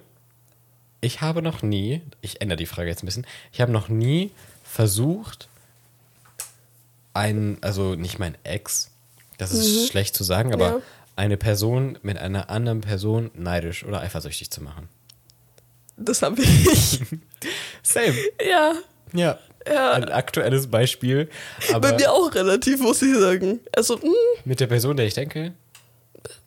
[1.01, 4.31] Ich habe noch nie, ich ändere die Frage jetzt ein bisschen, ich habe noch nie
[4.63, 5.47] versucht,
[7.15, 8.91] einen, also nicht mein Ex,
[9.37, 10.81] das ist schlecht zu sagen, aber Ja.
[11.15, 14.89] eine Person mit einer anderen Person neidisch oder eifersüchtig zu machen.
[15.97, 16.99] Das habe ich.
[17.83, 18.15] Same.
[18.47, 18.73] ja,
[19.13, 19.39] Ja.
[19.67, 19.93] Ja.
[19.93, 21.27] Ein aktuelles Beispiel.
[21.73, 23.61] Aber bei mir auch relativ, muss ich sagen.
[23.75, 24.11] Also, hm,
[24.43, 25.53] mit der Person, der ich denke,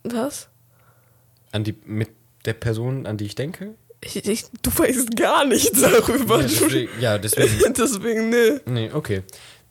[0.04, 0.46] was?
[1.50, 2.10] an die, mit
[2.44, 3.74] der Person, an die ich denke.
[4.02, 6.40] Ich, ich, du weißt gar nichts darüber.
[6.42, 7.74] Ja, deswegen, ja, deswegen.
[7.76, 8.60] Deswegen, ne.
[8.66, 9.24] Nee, okay.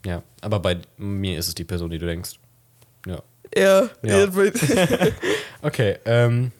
[0.06, 2.40] Ja, aber bei mir ist es die Person, die du denkst.
[3.06, 3.22] Ja.
[3.56, 4.28] Ja, Ja.
[5.62, 6.52] Okay, ähm.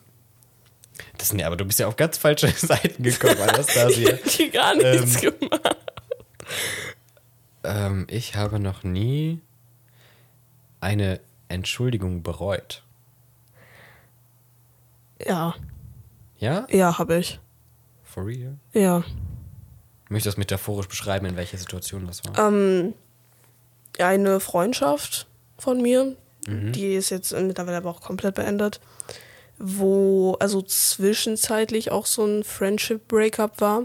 [1.18, 4.14] Das, nee, aber du bist ja auf ganz falsche Seiten gekommen, Anastasia.
[4.38, 5.78] die gar nichts gemacht.
[7.64, 9.42] ähm, ich habe noch nie
[10.80, 12.84] eine Entschuldigung bereut.
[15.26, 15.56] Ja,
[16.40, 16.68] Ja?
[16.70, 17.40] ja, habe ich.
[18.04, 18.58] For real?
[18.74, 19.04] Ja.
[20.06, 22.48] Ich möchte das metaphorisch beschreiben, in welcher Situation das war.
[22.48, 22.94] Ähm,
[24.00, 25.28] eine Freundschaft
[25.58, 26.16] von mir,
[26.48, 28.80] die ist jetzt mittlerweile aber auch komplett beendet,
[29.58, 33.84] wo also zwischenzeitlich auch so ein Friendship Breakup war.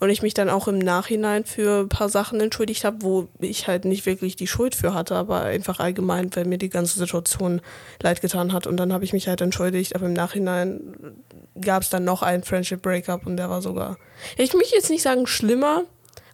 [0.00, 3.66] Und ich mich dann auch im Nachhinein für ein paar Sachen entschuldigt habe, wo ich
[3.66, 7.60] halt nicht wirklich die Schuld für hatte, aber einfach allgemein, weil mir die ganze Situation
[8.00, 8.68] leid getan hat.
[8.68, 11.16] Und dann habe ich mich halt entschuldigt, aber im Nachhinein
[11.60, 13.98] gab es dann noch einen Friendship Breakup und der war sogar,
[14.36, 15.82] ich möchte jetzt nicht sagen schlimmer,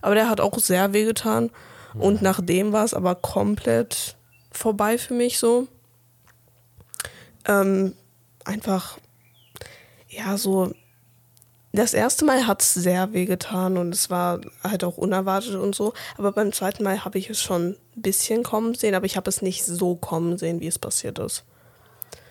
[0.03, 1.51] aber der hat auch sehr wehgetan.
[1.99, 4.17] Und nachdem war es aber komplett
[4.51, 5.69] vorbei für mich so.
[7.47, 7.95] Ähm,
[8.45, 8.99] einfach,
[10.09, 10.73] ja, so.
[11.73, 15.93] Das erste Mal hat es sehr wehgetan und es war halt auch unerwartet und so.
[16.17, 19.29] Aber beim zweiten Mal habe ich es schon ein bisschen kommen sehen, aber ich habe
[19.29, 21.45] es nicht so kommen sehen, wie es passiert ist.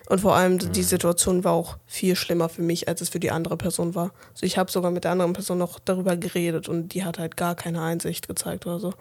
[0.10, 3.32] Und vor allem die Situation war auch viel schlimmer für mich, als es für die
[3.32, 4.12] andere Person war.
[4.34, 7.38] Also ich habe sogar mit der anderen Person noch darüber geredet und die hat halt
[7.38, 8.94] gar keine Einsicht gezeigt oder so.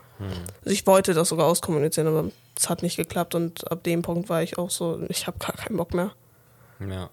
[0.60, 4.28] Also ich wollte das sogar auskommunizieren, aber es hat nicht geklappt und ab dem Punkt
[4.28, 6.12] war ich auch so, ich habe gar keinen Bock mehr.
[6.80, 7.10] Ja.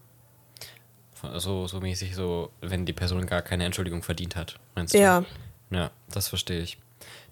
[1.38, 5.00] So, so mäßig, so, wenn die Person gar keine Entschuldigung verdient hat, meinst du?
[5.00, 5.26] Ja,
[5.72, 6.78] Ja, das verstehe ich.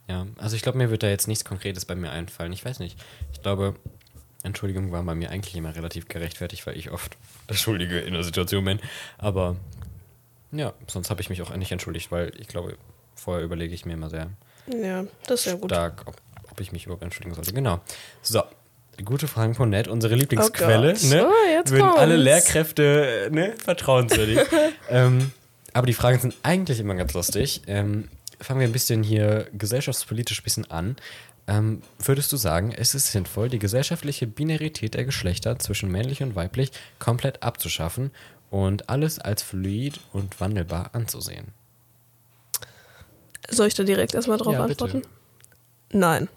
[0.07, 2.53] Ja, also ich glaube, mir wird da jetzt nichts Konkretes bei mir einfallen.
[2.53, 2.97] Ich weiß nicht.
[3.33, 3.75] Ich glaube,
[4.43, 7.17] Entschuldigung war bei mir eigentlich immer relativ gerechtfertigt, weil ich oft
[7.49, 8.79] der Schuldige in der Situation bin.
[9.17, 9.55] Aber
[10.51, 12.77] ja, sonst habe ich mich auch nicht entschuldigt, weil ich glaube,
[13.15, 14.29] vorher überlege ich mir immer sehr
[14.73, 15.71] ja, das ist ja gut.
[15.71, 16.15] stark, ob,
[16.51, 17.53] ob ich mich überhaupt entschuldigen sollte.
[17.53, 17.79] Genau.
[18.21, 18.43] So.
[19.05, 20.93] Gute Fragen von Nett, unsere Lieblingsquelle.
[20.93, 21.03] Gott.
[21.03, 21.27] ne?
[21.27, 22.23] Oh, jetzt Würden alle kommt's.
[22.23, 24.39] Lehrkräfte äh, ne, vertrauenswürdig.
[24.89, 25.31] ähm,
[25.71, 27.61] aber die Fragen sind eigentlich immer ganz lustig.
[27.67, 28.09] Ähm,
[28.41, 30.95] fangen wir ein bisschen hier gesellschaftspolitisch ein bisschen an.
[31.47, 36.35] Ähm, würdest du sagen, es ist sinnvoll, die gesellschaftliche Binarität der Geschlechter zwischen männlich und
[36.35, 38.11] weiblich komplett abzuschaffen
[38.49, 41.47] und alles als fluid und wandelbar anzusehen?
[43.49, 44.83] Soll ich da direkt erstmal drauf Ja, bitte.
[44.83, 45.07] antworten?
[45.91, 46.27] Nein.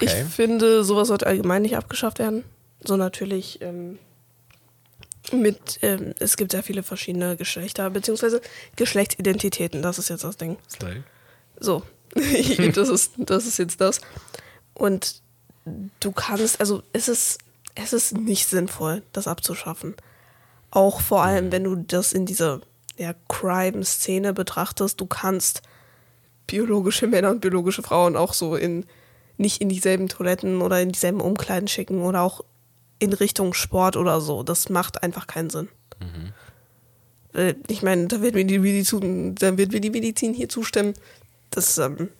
[0.00, 0.24] Ich Okay.
[0.24, 2.44] finde, sowas sollte allgemein nicht abgeschafft werden.
[2.84, 3.98] So natürlich ähm,
[5.32, 8.42] mit, ähm, es gibt sehr viele verschiedene Geschlechter, beziehungsweise
[8.76, 10.58] Geschlechtsidentitäten, das ist jetzt das Ding.
[10.68, 11.02] Slay.
[11.58, 11.82] So,
[12.74, 14.00] das, ist, das ist jetzt das.
[14.74, 15.22] Und
[16.00, 17.38] du kannst, also es ist,
[17.74, 19.94] es ist nicht sinnvoll, das abzuschaffen.
[20.70, 22.60] Auch vor allem, wenn du das in dieser
[22.96, 25.62] ja, Crime-Szene betrachtest, du kannst
[26.46, 28.86] biologische Männer und biologische Frauen auch so in
[29.38, 32.42] nicht in dieselben Toiletten oder in dieselben Umkleiden schicken oder auch
[32.98, 34.42] in Richtung Sport oder so.
[34.42, 35.68] Das macht einfach keinen Sinn.
[37.34, 40.94] Äh, Ich meine, da wird mir die Medizin, da wird mir die Medizin hier zustimmen.
[41.50, 42.10] Das, ähm,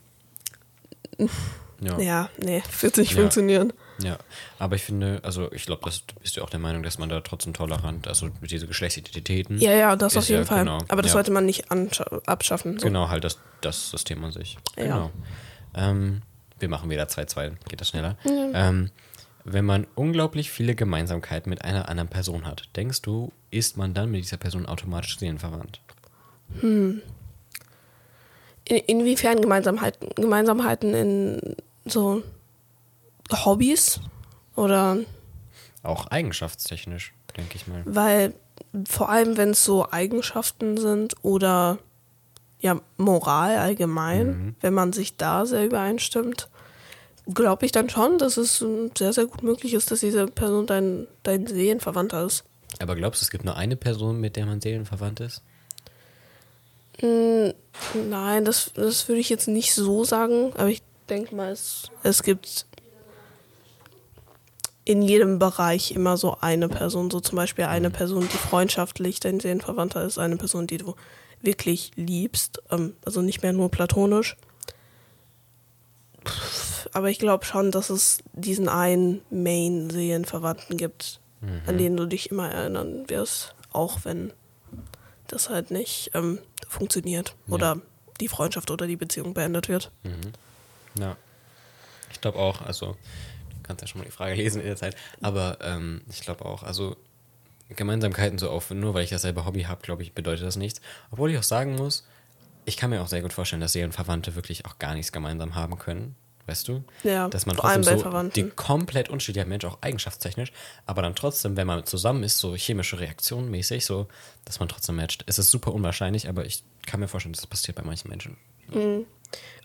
[1.80, 1.98] Ja.
[1.98, 3.18] ja, nee, wird nicht Ja.
[3.20, 3.72] funktionieren.
[3.98, 4.18] Ja,
[4.58, 7.20] aber ich finde, also ich glaube, das bist du auch der Meinung, dass man da
[7.22, 9.58] trotzdem tolerant, also mit diese Geschlechtsidentitäten.
[9.58, 10.60] Ja, ja, das auf jeden ja Fall.
[10.60, 11.14] genau, Aber das ja.
[11.14, 12.78] sollte man nicht abschaffen.
[12.78, 12.86] So.
[12.86, 14.58] Genau, halt das, das System an sich.
[14.76, 14.82] Ja.
[14.84, 15.10] Genau.
[15.74, 16.22] Ähm,
[16.58, 18.16] wir machen wieder 2-2, geht das schneller.
[18.24, 18.90] Ähm,
[19.44, 24.10] Wenn man unglaublich viele Gemeinsamkeiten mit einer anderen Person hat, denkst du, ist man dann
[24.10, 25.80] mit dieser Person automatisch seelenverwandt?
[28.68, 32.22] In, inwiefern Gemeinsamkeiten, Gemeinsamkeiten in so
[33.32, 34.00] Hobbys
[34.54, 34.98] oder
[35.82, 37.82] Auch eigenschaftstechnisch, denke ich mal.
[37.84, 38.34] weil
[38.88, 41.78] vor allem wenn es so Eigenschaften sind oder
[42.58, 46.48] ja Moral allgemein, wenn man sich da sehr übereinstimmt,
[47.32, 48.64] glaube ich dann schon, dass es
[48.96, 52.44] sehr sehr gut möglich ist, dass diese Person dein dein Seelenverwandter ist.
[52.80, 55.42] Aber glaubst du, es gibt nur eine Person, mit der man seelenverwandt ist?
[57.02, 62.22] Nein, das, das würde ich jetzt nicht so sagen, aber ich denke mal, es, es
[62.22, 62.66] gibt
[64.84, 69.40] in jedem Bereich immer so eine Person, so zum Beispiel eine Person, die freundschaftlich dein
[69.40, 70.94] Seelenverwandter ist, eine Person, die du
[71.42, 74.36] wirklich liebst, ähm, also nicht mehr nur platonisch.
[76.92, 81.20] Aber ich glaube schon, dass es diesen einen Main-Seelenverwandten gibt,
[81.66, 84.32] an den du dich immer erinnern wirst, auch wenn
[85.28, 87.80] das halt nicht ähm, funktioniert oder
[88.20, 89.90] die Freundschaft oder die Beziehung beendet wird.
[90.98, 91.16] Ja.
[92.10, 94.96] Ich glaube auch, also, du kannst ja schon mal die Frage lesen in der Zeit,
[95.20, 96.96] aber ähm, ich glaube auch, also
[97.68, 100.80] Gemeinsamkeiten so auf, nur weil ich dasselbe Hobby habe, glaube ich, bedeutet das nichts.
[101.10, 102.06] Obwohl ich auch sagen muss,
[102.64, 105.78] ich kann mir auch sehr gut vorstellen, dass Seelenverwandte wirklich auch gar nichts gemeinsam haben
[105.78, 106.16] können.
[106.46, 106.84] Weißt du?
[107.02, 108.34] Ja, Dass man vor allem trotzdem bei so Verwandten.
[108.34, 110.52] die komplett unterschiedlicher Mensch, auch eigenschaftstechnisch,
[110.86, 114.06] aber dann trotzdem, wenn man zusammen ist, so chemische Reaktionen mäßig, so,
[114.44, 115.24] dass man trotzdem matcht.
[115.26, 118.36] Es ist super unwahrscheinlich, aber ich kann mir vorstellen, dass das passiert bei manchen Menschen.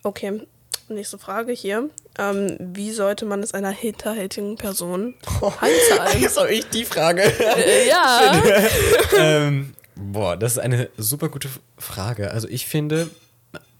[0.03, 0.41] Okay,
[0.89, 1.89] nächste Frage hier.
[2.17, 6.29] Ähm, wie sollte man es einer hinterhältigen Person heimzahlen?
[6.29, 7.21] Soll ich die Frage?
[7.21, 8.41] Äh, ja.
[9.17, 12.31] ähm, boah, das ist eine super gute Frage.
[12.31, 13.09] Also ich finde,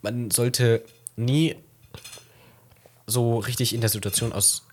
[0.01, 0.83] man sollte
[1.15, 1.55] nie
[3.11, 4.63] so richtig in der Situation aus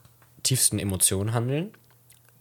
[0.43, 1.73] tiefsten Emotionen handeln.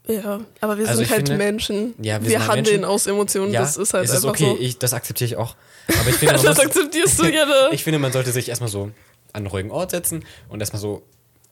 [0.06, 1.94] ja, aber wir Also sind halt finde- Menschen.
[2.02, 2.84] Ja, wir wir halt handeln Menschen.
[2.84, 3.52] aus Emotionen.
[3.52, 4.58] Ja, das ist halt es ist einfach okay, so.
[4.58, 5.54] ich, das akzeptiere ich auch.
[5.88, 7.44] Aber ich finde, man das muss, akzeptierst du ja.
[7.44, 7.68] Ne?
[7.72, 8.92] ich finde, man sollte sich erstmal so an
[9.34, 11.02] einen ruhigen Ort setzen und erstmal so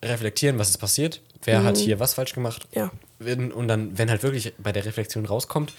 [0.02, 2.66] reflektieren, was ist passiert, wer hat hier was falsch gemacht.
[2.72, 2.90] Ja.
[3.18, 5.72] Und dann, wenn halt wirklich bei der Reflexion rauskommt,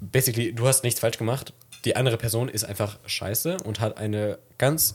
[0.00, 1.52] basically, du hast nichts falsch gemacht,
[1.84, 4.94] die andere Person ist einfach scheiße und hat eine ganz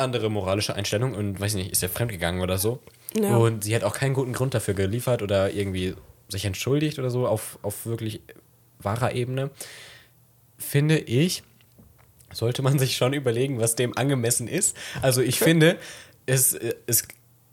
[0.00, 2.80] andere moralische Einstellung und weiß nicht, ist ja fremdgegangen oder so.
[3.14, 3.36] Ja.
[3.36, 5.94] Und sie hat auch keinen guten Grund dafür geliefert oder irgendwie
[6.28, 8.20] sich entschuldigt oder so auf, auf wirklich
[8.78, 9.50] wahrer Ebene.
[10.58, 11.42] Finde ich,
[12.32, 14.76] sollte man sich schon überlegen, was dem angemessen ist.
[15.02, 15.76] Also ich finde,
[16.26, 16.52] es
[16.86, 17.08] ist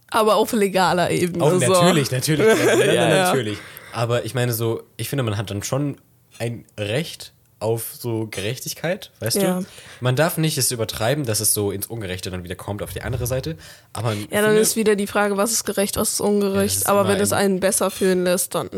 [0.09, 1.43] Aber auf legaler Ebene.
[1.43, 1.71] auch so.
[1.71, 2.45] natürlich, natürlich,
[2.93, 3.09] ja.
[3.09, 3.57] natürlich.
[3.93, 5.97] Aber ich meine so, ich finde, man hat dann schon
[6.39, 9.59] ein Recht auf so Gerechtigkeit, weißt Ja.
[9.61, 9.65] du?
[9.99, 13.01] Man darf nicht es übertreiben, dass es so ins Ungerechte dann wieder kommt auf die
[13.01, 13.57] andere Seite.
[13.93, 16.77] Aber Ja, dann finde, ist wieder die Frage, was ist gerecht, was ist ungerecht.
[16.77, 18.69] ist aber wenn es ein- einen besser fühlen lässt, dann.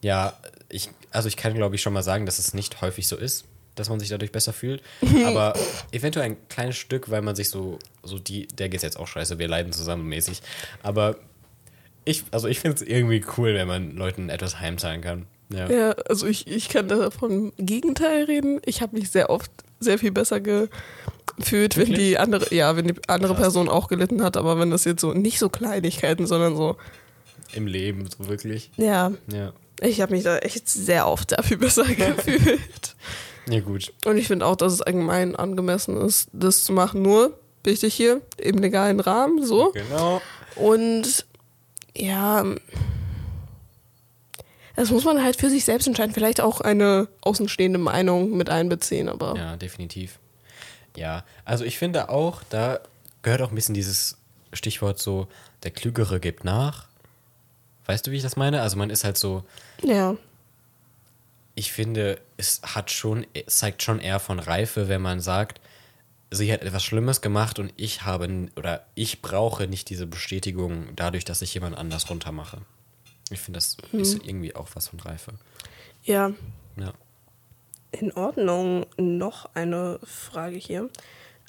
[0.00, 0.32] ja,
[0.68, 3.44] ich, also ich kann glaube ich schon mal sagen, dass es nicht häufig so ist,
[3.74, 4.82] dass man sich dadurch besser fühlt.
[5.26, 5.54] Aber
[5.92, 9.38] eventuell ein kleines Stück, weil man sich so, so die, der geht jetzt auch scheiße,
[9.38, 10.40] wir leiden zusammen mäßig.
[10.82, 11.16] Aber
[12.04, 15.26] ich, also ich finde es irgendwie cool, wenn man Leuten etwas heimzahlen kann.
[15.54, 15.70] Ja.
[15.70, 18.60] Ja, also ich, ich kann da vom Gegenteil reden.
[18.64, 22.94] Ich habe mich sehr oft sehr viel besser gefühlt, wenn die andere, ja, wenn die
[23.08, 23.42] andere Krass.
[23.42, 26.76] Person auch gelitten hat, aber wenn das jetzt so nicht so Kleinigkeiten, sondern so,
[27.54, 28.70] Im Leben, so wirklich.
[28.76, 29.52] ja, Ja.
[29.80, 32.94] ich habe mich da echt sehr oft sehr viel besser gefühlt.
[33.48, 33.92] Ja, gut.
[34.04, 37.02] Und ich finde auch, dass es allgemein angemessen ist, das zu machen.
[37.02, 39.72] Nur, wichtig hier, im legalen Rahmen, so.
[39.72, 40.22] Genau.
[40.54, 41.26] Und
[41.96, 42.44] ja,
[44.76, 46.14] das muss man halt für sich selbst entscheiden.
[46.14, 50.18] Vielleicht auch eine außenstehende Meinung mit einbeziehen, aber Ja, definitiv.
[50.96, 52.80] Ja, also ich finde auch, da
[53.22, 54.18] gehört auch ein bisschen dieses
[54.52, 55.28] Stichwort so,
[55.62, 56.86] der Klügere gibt nach.
[57.86, 58.62] Weißt du, wie ich das meine?
[58.62, 59.44] Also man ist halt so,
[59.82, 60.16] ja.
[61.54, 65.60] ich finde, es hat schon, es zeigt schon eher von Reife, wenn man sagt,
[66.30, 71.24] sie hat etwas Schlimmes gemacht und ich habe oder ich brauche nicht diese Bestätigung dadurch,
[71.24, 72.62] dass ich jemand anders runtermache.
[73.32, 75.32] Ich finde, das ist irgendwie auch was von Reife.
[76.04, 76.32] Ja,
[76.76, 76.92] Ja.
[77.92, 78.86] in Ordnung.
[78.96, 80.88] Noch eine Frage hier.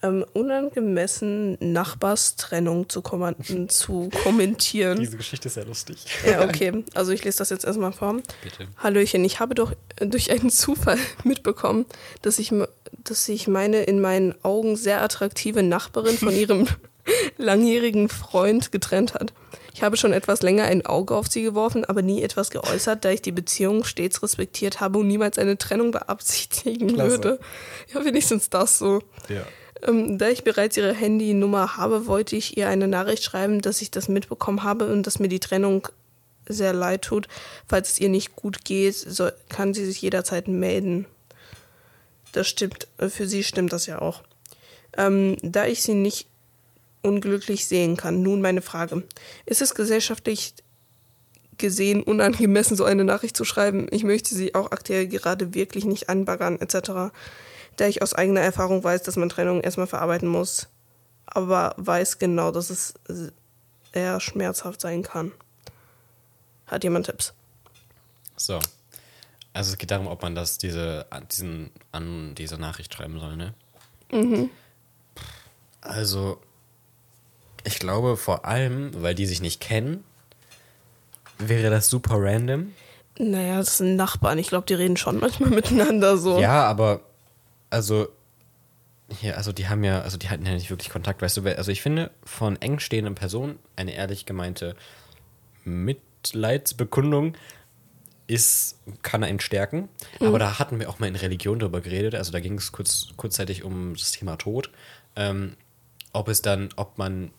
[0.02, 3.02] Ähm, unangemessen Nachbarstrennung zu,
[3.70, 5.10] zu kommentieren.
[5.18, 6.06] Geschichte ist ja lustig.
[6.28, 6.84] Ja, okay.
[6.94, 8.16] Also ich lese das jetzt erstmal vor.
[8.44, 8.68] Bitte.
[8.78, 11.86] Hallöchen, ich habe doch durch einen Zufall mitbekommen,
[12.22, 12.52] dass ich,
[13.06, 16.68] dass sich meine in meinen Augen sehr attraktive Nachbarin von ihrem
[17.38, 19.34] langjährigen Freund getrennt hat.
[19.74, 23.10] Ich habe schon etwas länger ein Auge auf sie geworfen, aber nie etwas geäußert, da
[23.10, 27.10] ich die Beziehung stets respektiert habe und niemals eine Trennung beabsichtigen Klasse.
[27.10, 27.40] würde.
[27.94, 29.02] Ja, wenigstens das so.
[29.30, 29.42] Ja.
[29.86, 33.90] Ähm, da ich bereits ihre Handynummer habe, wollte ich ihr eine Nachricht schreiben, dass ich
[33.92, 35.88] das mitbekommen habe und dass mir die Trennung
[36.48, 37.28] sehr leid tut.
[37.68, 41.06] Falls es ihr nicht gut geht, soll, kann sie sich jederzeit melden.
[42.32, 44.22] Das stimmt, äh, für sie stimmt das ja auch.
[44.98, 46.28] Ähm, da ich sie nicht
[47.04, 48.22] unglücklich sehen kann.
[48.22, 49.04] Nun meine Frage.
[49.46, 50.56] Ist es gesellschaftlich
[51.58, 53.88] gesehen unangemessen, so eine Nachricht zu schreiben?
[53.92, 57.14] Ich möchte sie auch aktuell gerade wirklich nicht anbaggern, etc.
[57.76, 60.68] Da ich aus eigener Erfahrung weiß, dass man Trennung erstmal verarbeiten muss,
[61.26, 62.94] aber weiß genau, dass es
[63.92, 65.32] eher schmerzhaft sein kann.
[66.66, 67.34] Hat jemand Tipps?
[68.36, 68.60] So.
[69.54, 73.54] Also es geht darum, ob man das diese, diesen, an diese Nachricht schreiben soll, ne?
[74.12, 74.50] Mhm.
[75.82, 76.42] Also,
[77.64, 80.04] ich glaube vor allem, weil die sich nicht kennen,
[81.38, 82.74] wäre das super random.
[83.18, 84.40] Naja, das sind Nachbarn.
[84.40, 86.40] Ich glaube, die reden schon manchmal miteinander so.
[86.40, 87.02] Ja, aber
[87.70, 88.08] also
[89.10, 91.72] hier, also die haben ja, also die hatten ja nicht wirklich Kontakt, weißt du, also
[91.72, 94.76] ich finde von eng stehenden Personen eine ehrlich gemeinte
[95.64, 97.36] Mitleidsbekundung
[98.26, 99.90] ist, kann einen stärken.
[100.20, 100.28] Mhm.
[100.28, 102.16] Aber da hatten wir auch mal in Religion drüber geredet.
[102.16, 104.72] Also da ging es kurz, kurzzeitig um das Thema Tod.
[105.16, 105.56] Ähm,
[106.14, 107.32] ob es dann, ob man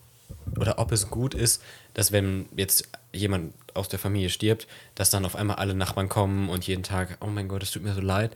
[0.59, 1.63] oder ob es gut ist,
[1.95, 6.49] dass wenn jetzt jemand aus der Familie stirbt, dass dann auf einmal alle Nachbarn kommen
[6.49, 8.33] und jeden Tag, oh mein Gott, es tut mir so leid,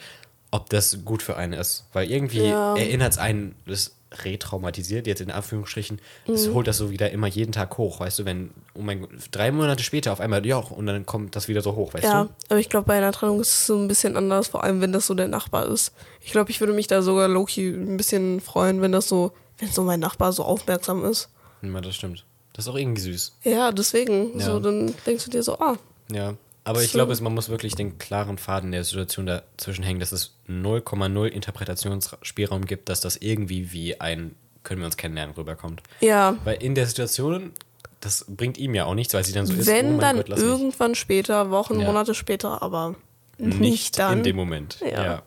[0.50, 1.84] ob das gut für einen ist.
[1.92, 2.76] Weil irgendwie ja.
[2.76, 6.54] erinnert es einen, das retraumatisiert, jetzt in Anführungsstrichen, das mhm.
[6.54, 9.52] holt das so wieder immer jeden Tag hoch, weißt du, wenn, oh mein Gott, drei
[9.52, 12.28] Monate später auf einmal, ja, und dann kommt das wieder so hoch, weißt ja, du?
[12.28, 14.80] Ja, aber ich glaube, bei einer Trennung ist es so ein bisschen anders, vor allem
[14.80, 15.92] wenn das so der Nachbar ist.
[16.22, 19.68] Ich glaube, ich würde mich da sogar Loki ein bisschen freuen, wenn das so, wenn
[19.68, 21.28] so mein Nachbar so aufmerksam ist.
[21.62, 22.24] Ja, das stimmt.
[22.52, 23.36] Das ist auch irgendwie süß.
[23.44, 24.38] Ja, deswegen.
[24.38, 24.46] Ja.
[24.46, 25.76] So, dann denkst du dir so, ah.
[26.10, 26.34] Ja.
[26.64, 30.34] Aber ich glaube, man muss wirklich den klaren Faden der Situation dazwischen hängen, dass es
[30.48, 35.82] 0,0 Interpretationsspielraum gibt, dass das irgendwie wie ein können wir uns kennenlernen rüberkommt.
[36.00, 36.36] Ja.
[36.44, 37.52] Weil in der Situation,
[38.00, 39.66] das bringt ihm ja auch nichts, weil sie dann so ist.
[39.66, 41.00] Wenn oh dann Gott, irgendwann mich.
[41.00, 41.86] später, Wochen, ja.
[41.86, 42.96] Monate später, aber
[43.38, 44.18] nicht, nicht dann.
[44.18, 44.78] in dem Moment.
[44.80, 45.04] Ja.
[45.04, 45.22] ja.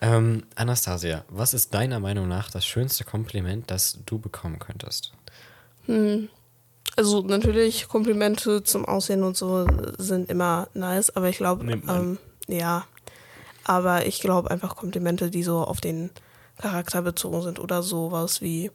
[0.00, 5.12] Ähm, Anastasia, was ist deiner Meinung nach das schönste Kompliment, das du bekommen könntest?
[5.86, 6.28] Hm.
[6.96, 9.66] Also natürlich Komplimente zum Aussehen und so
[9.98, 12.86] sind immer nice, aber ich glaube, ähm, ja,
[13.64, 16.10] aber ich glaube einfach Komplimente, die so auf den
[16.58, 18.70] Charakter bezogen sind oder sowas wie,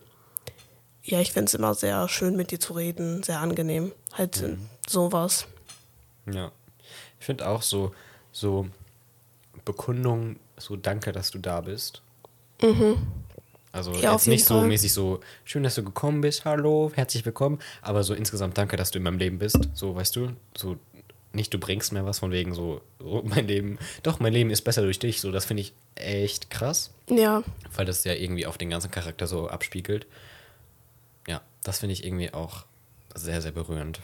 [1.03, 4.69] ja, ich finde es immer sehr schön mit dir zu reden, sehr angenehm, halt mhm.
[4.87, 5.47] sowas.
[6.31, 6.51] Ja,
[7.19, 7.91] ich finde auch so,
[8.31, 8.67] so
[9.65, 12.01] Bekundung, so danke, dass du da bist.
[12.61, 12.97] Mhm.
[13.71, 14.67] Also ja, jetzt nicht so Fall.
[14.67, 18.91] mäßig so, schön, dass du gekommen bist, hallo, herzlich willkommen, aber so insgesamt danke, dass
[18.91, 20.77] du in meinem Leben bist, so, weißt du, so
[21.33, 24.63] nicht du bringst mir was von wegen so, so mein Leben, doch, mein Leben ist
[24.63, 26.91] besser durch dich, so, das finde ich echt krass.
[27.09, 27.43] Ja.
[27.73, 30.05] Weil das ja irgendwie auf den ganzen Charakter so abspiegelt.
[31.27, 32.65] Ja, das finde ich irgendwie auch
[33.15, 34.01] sehr, sehr berührend.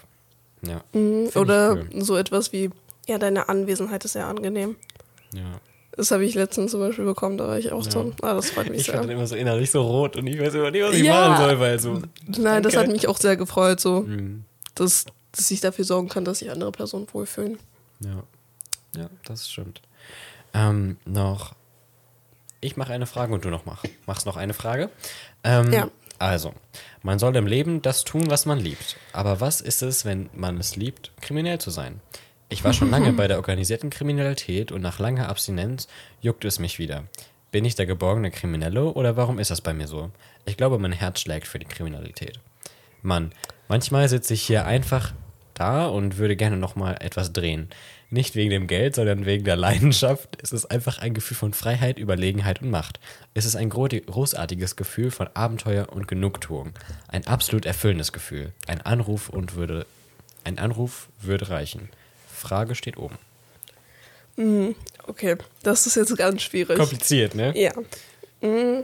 [0.62, 0.82] Ja.
[0.94, 2.70] Mhm, oder so etwas wie,
[3.08, 4.78] ja, deine Anwesenheit ist sehr angenehm.
[5.34, 5.60] Ja.
[5.92, 7.92] Das habe ich letztens zum Beispiel bekommen, da war ich auch ja.
[7.92, 8.14] so.
[8.22, 8.94] Ah, das freut mich ich sehr.
[8.94, 11.30] Ich fand immer so innerlich so rot und ich weiß immer nicht, was ich ja.
[11.30, 12.02] machen soll, weil so.
[12.28, 14.02] Nein, das hat mich auch sehr gefreut, so.
[14.02, 14.46] Mhm.
[14.76, 17.58] Dass, dass ich dafür sorgen kann, dass sich andere Personen wohlfühlen.
[18.00, 18.24] Ja.
[18.96, 19.82] Ja, das stimmt.
[20.54, 21.56] Ähm, noch.
[22.62, 23.84] Ich mache eine Frage und du noch mach.
[24.06, 24.90] Machst noch eine Frage.
[25.44, 25.90] Ähm, ja.
[26.20, 26.54] Also,
[27.04, 28.98] man soll im Leben das tun, was man liebt.
[29.14, 32.02] Aber was ist es, wenn man es liebt, kriminell zu sein?
[32.50, 35.90] Ich war schon lange bei der organisierten Kriminalität und nach langer Abstinenz
[36.22, 37.04] juckt es mich wieder.
[37.52, 40.12] Bin ich der geborgene Kriminelle oder warum ist das bei mir so?
[40.46, 42.40] Ich glaube, mein Herz schlägt für die Kriminalität.
[43.02, 43.34] Mann,
[43.68, 45.14] manchmal sitze ich hier einfach
[45.56, 47.68] da und würde gerne nochmal etwas drehen.
[48.10, 50.38] Nicht wegen dem Geld, sondern wegen der Leidenschaft.
[50.42, 53.02] Es ist einfach ein Gefühl von Freiheit, Überlegenheit und Macht.
[53.34, 56.72] Es ist ein großartiges Gefühl von Abenteuer und Genugtuung.
[57.10, 58.54] Ein absolut erfüllendes Gefühl.
[58.68, 59.86] Ein Anruf und würde,
[60.46, 61.90] ein Anruf würde reichen.
[62.38, 63.18] Frage steht oben.
[64.38, 64.76] Mhm,
[65.08, 66.78] okay, das ist jetzt ganz schwierig.
[66.78, 67.58] Kompliziert, ne?
[67.60, 67.74] Ja.
[68.42, 68.84] Mhm.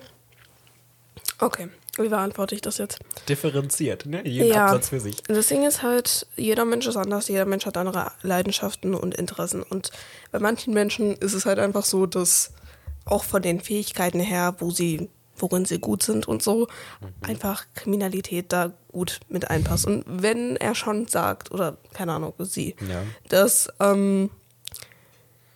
[1.40, 3.00] Okay, wie beantworte ich das jetzt?
[3.30, 4.26] Differenziert, ne?
[4.28, 4.66] Jeden ja.
[4.66, 5.22] Absatz für sich.
[5.24, 9.62] Das Ding ist halt, jeder Mensch ist anders, jeder Mensch hat andere Leidenschaften und Interessen.
[9.62, 9.92] Und
[10.32, 12.52] bei manchen Menschen ist es halt einfach so, dass
[13.06, 16.68] auch von den Fähigkeiten her, wo sie worin sie gut sind und so,
[17.02, 17.08] mhm.
[17.22, 19.86] einfach Kriminalität da gut mit einpasst.
[19.88, 23.04] Und wenn er schon sagt, oder keine Ahnung, sie, ja.
[23.30, 24.30] dass, ähm,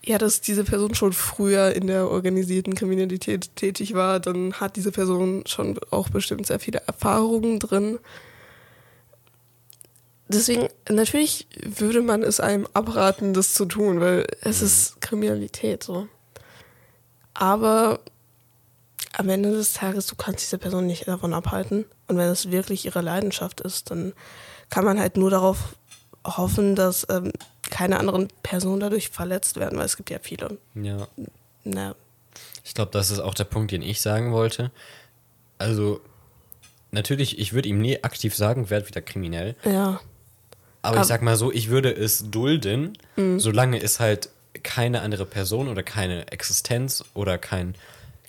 [0.04, 4.90] ja, dass diese Person schon früher in der organisierten Kriminalität tätig war, dann hat diese
[4.90, 7.98] Person schon auch bestimmt sehr viele Erfahrungen drin.
[10.28, 14.66] Deswegen, natürlich würde man es einem abraten, das zu tun, weil es mhm.
[14.66, 16.08] ist Kriminalität so.
[17.32, 18.00] Aber
[19.14, 21.84] am Ende des Tages, du kannst diese Person nicht davon abhalten.
[22.08, 24.12] Und wenn es wirklich ihre Leidenschaft ist, dann
[24.70, 25.76] kann man halt nur darauf
[26.24, 27.32] hoffen, dass ähm,
[27.70, 30.58] keine anderen Personen dadurch verletzt werden, weil es gibt ja viele.
[30.74, 31.08] Ja.
[31.64, 31.94] Na,
[32.64, 34.70] Ich glaube, das ist auch der Punkt, den ich sagen wollte.
[35.58, 36.00] Also,
[36.90, 39.54] natürlich, ich würde ihm nie aktiv sagen, werd wieder kriminell.
[39.64, 40.00] ja.
[40.80, 42.96] Aber Aber- ich sag mal so, ich würde es dulden,
[43.38, 44.30] solange es halt
[44.62, 47.74] keine andere Person oder keine Existenz oder kein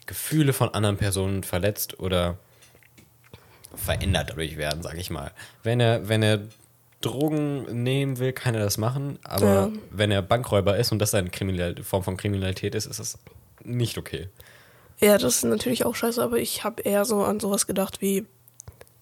[0.09, 2.37] Gefühle von anderen Personen verletzt oder
[3.75, 5.31] verändert dadurch werden, sag ich mal.
[5.61, 6.41] Wenn er, wenn er
[7.01, 9.69] Drogen nehmen will, kann er das machen, aber Ja.
[9.91, 13.19] wenn er Bankräuber ist und das eine kriminelle Form von Kriminalität ist, ist das
[13.63, 14.29] nicht okay.
[14.99, 18.25] Ja, das ist natürlich auch scheiße, aber ich habe eher so an sowas gedacht wie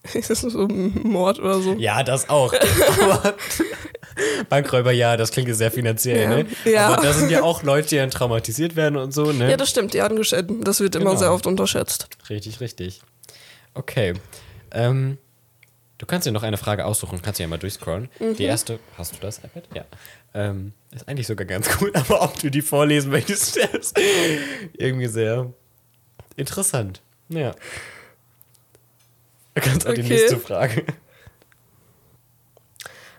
[0.14, 1.72] ist das so ein Mord oder so.
[1.78, 2.52] Ja, das auch.
[4.48, 6.28] Bankräuber, ja, das klingt sehr finanziell, Ja.
[6.36, 6.46] ne?
[6.64, 6.86] Ja.
[6.88, 9.50] Aber da sind ja auch Leute, die dann traumatisiert werden und so, ne?
[9.50, 10.64] Ja, das stimmt, die Angestellten.
[10.64, 11.18] Das wird immer Genau.
[11.18, 12.08] sehr oft unterschätzt.
[12.28, 13.00] Richtig, richtig.
[13.74, 14.14] Okay.
[14.72, 15.18] Ähm,
[15.98, 18.08] du kannst dir noch eine Frage aussuchen, kannst dir ja mal durchscrollen.
[18.20, 18.36] Mhm.
[18.36, 19.64] Die erste, hast du das iPad?
[19.74, 19.84] Ja.
[20.34, 23.98] Ähm, ist eigentlich sogar ganz cool, aber ob du die vorlesen möchtest, ist
[24.76, 25.52] irgendwie sehr
[26.36, 27.00] interessant.
[27.30, 27.52] Ja.
[29.54, 30.08] Du kannst auch die Okay.
[30.14, 30.84] nächste Frage.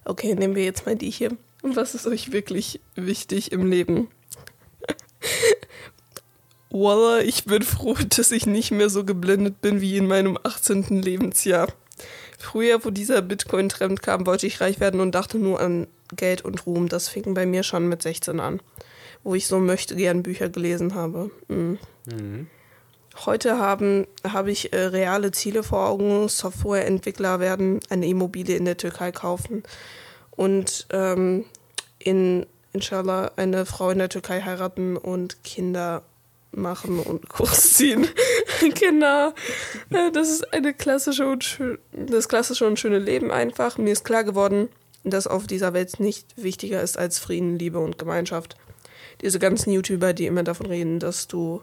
[0.10, 1.38] Okay, nehmen wir jetzt mal die hier.
[1.62, 4.08] Was ist euch wirklich wichtig im Leben?
[6.72, 11.04] Wallah, ich bin froh, dass ich nicht mehr so geblendet bin wie in meinem 18.
[11.04, 11.68] Lebensjahr.
[12.40, 16.66] Früher, wo dieser Bitcoin-Trend kam, wollte ich reich werden und dachte nur an Geld und
[16.66, 16.90] Ruhm.
[16.90, 18.64] Das fing bei mir schon mit 16 an,
[19.24, 21.30] wo ich so möchte gern Bücher gelesen habe.
[21.50, 21.78] Mhm.
[23.26, 26.30] Heute haben, habe ich äh, reale Ziele vor Augen.
[26.30, 29.64] Softwareentwickler werden eine Immobilie in der Türkei kaufen
[30.32, 31.46] und ähm,
[31.98, 36.04] in, inshallah, eine Frau in der Türkei heiraten und Kinder
[36.52, 38.08] machen und großziehen.
[38.80, 39.34] genau.
[39.90, 41.60] Äh, Das ist eine klassische und
[41.92, 43.78] das klassische und schöne Leben einfach.
[43.78, 44.70] Mir ist klar geworden,
[45.04, 48.56] dass auf dieser Welt nicht wichtiger ist als Frieden, Liebe und Gemeinschaft.
[49.22, 51.62] Diese ganzen YouTuber, die immer davon reden, dass du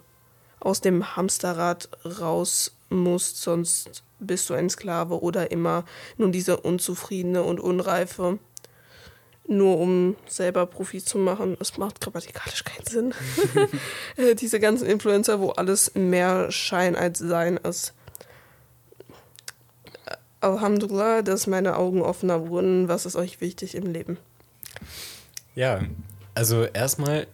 [0.60, 1.88] aus dem Hamsterrad
[2.20, 5.84] raus musst, sonst bist du ein Sklave oder immer
[6.16, 8.38] nur diese Unzufriedene und Unreife,
[9.48, 11.56] nur um selber Profit zu machen.
[11.60, 13.14] Es macht grammatikalisch keinen Sinn.
[14.16, 17.92] Äh, diese ganzen Influencer, wo alles mehr Schein als Sein ist.
[20.40, 22.88] Alhamdulillah, dass meine Augen offener wurden.
[22.88, 24.16] Was ist euch wichtig im Leben?
[25.54, 25.80] Ja,
[26.34, 27.26] also erstmal,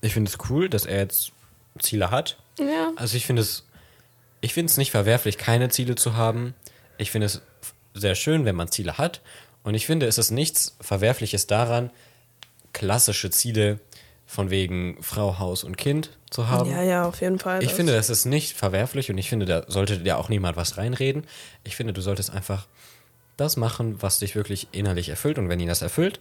[0.00, 1.32] ich finde es cool, dass er jetzt
[1.80, 2.36] Ziele hat.
[2.58, 2.92] Ja.
[2.96, 3.66] Also ich finde es,
[4.40, 6.54] ich finde es nicht verwerflich, keine Ziele zu haben.
[6.98, 7.42] Ich finde es
[7.94, 9.20] sehr schön, wenn man Ziele hat.
[9.62, 11.90] Und ich finde, es ist nichts Verwerfliches daran,
[12.72, 13.80] klassische Ziele
[14.26, 16.70] von wegen Frau, Haus und Kind zu haben.
[16.70, 17.62] Ja, ja, auf jeden Fall.
[17.62, 20.56] Ich Das- finde, das ist nicht verwerflich und ich finde, da sollte dir auch niemand
[20.56, 21.26] was reinreden.
[21.64, 22.66] Ich finde, du solltest einfach
[23.36, 25.38] das machen, was dich wirklich innerlich erfüllt.
[25.38, 26.20] Und wenn ihn das erfüllt,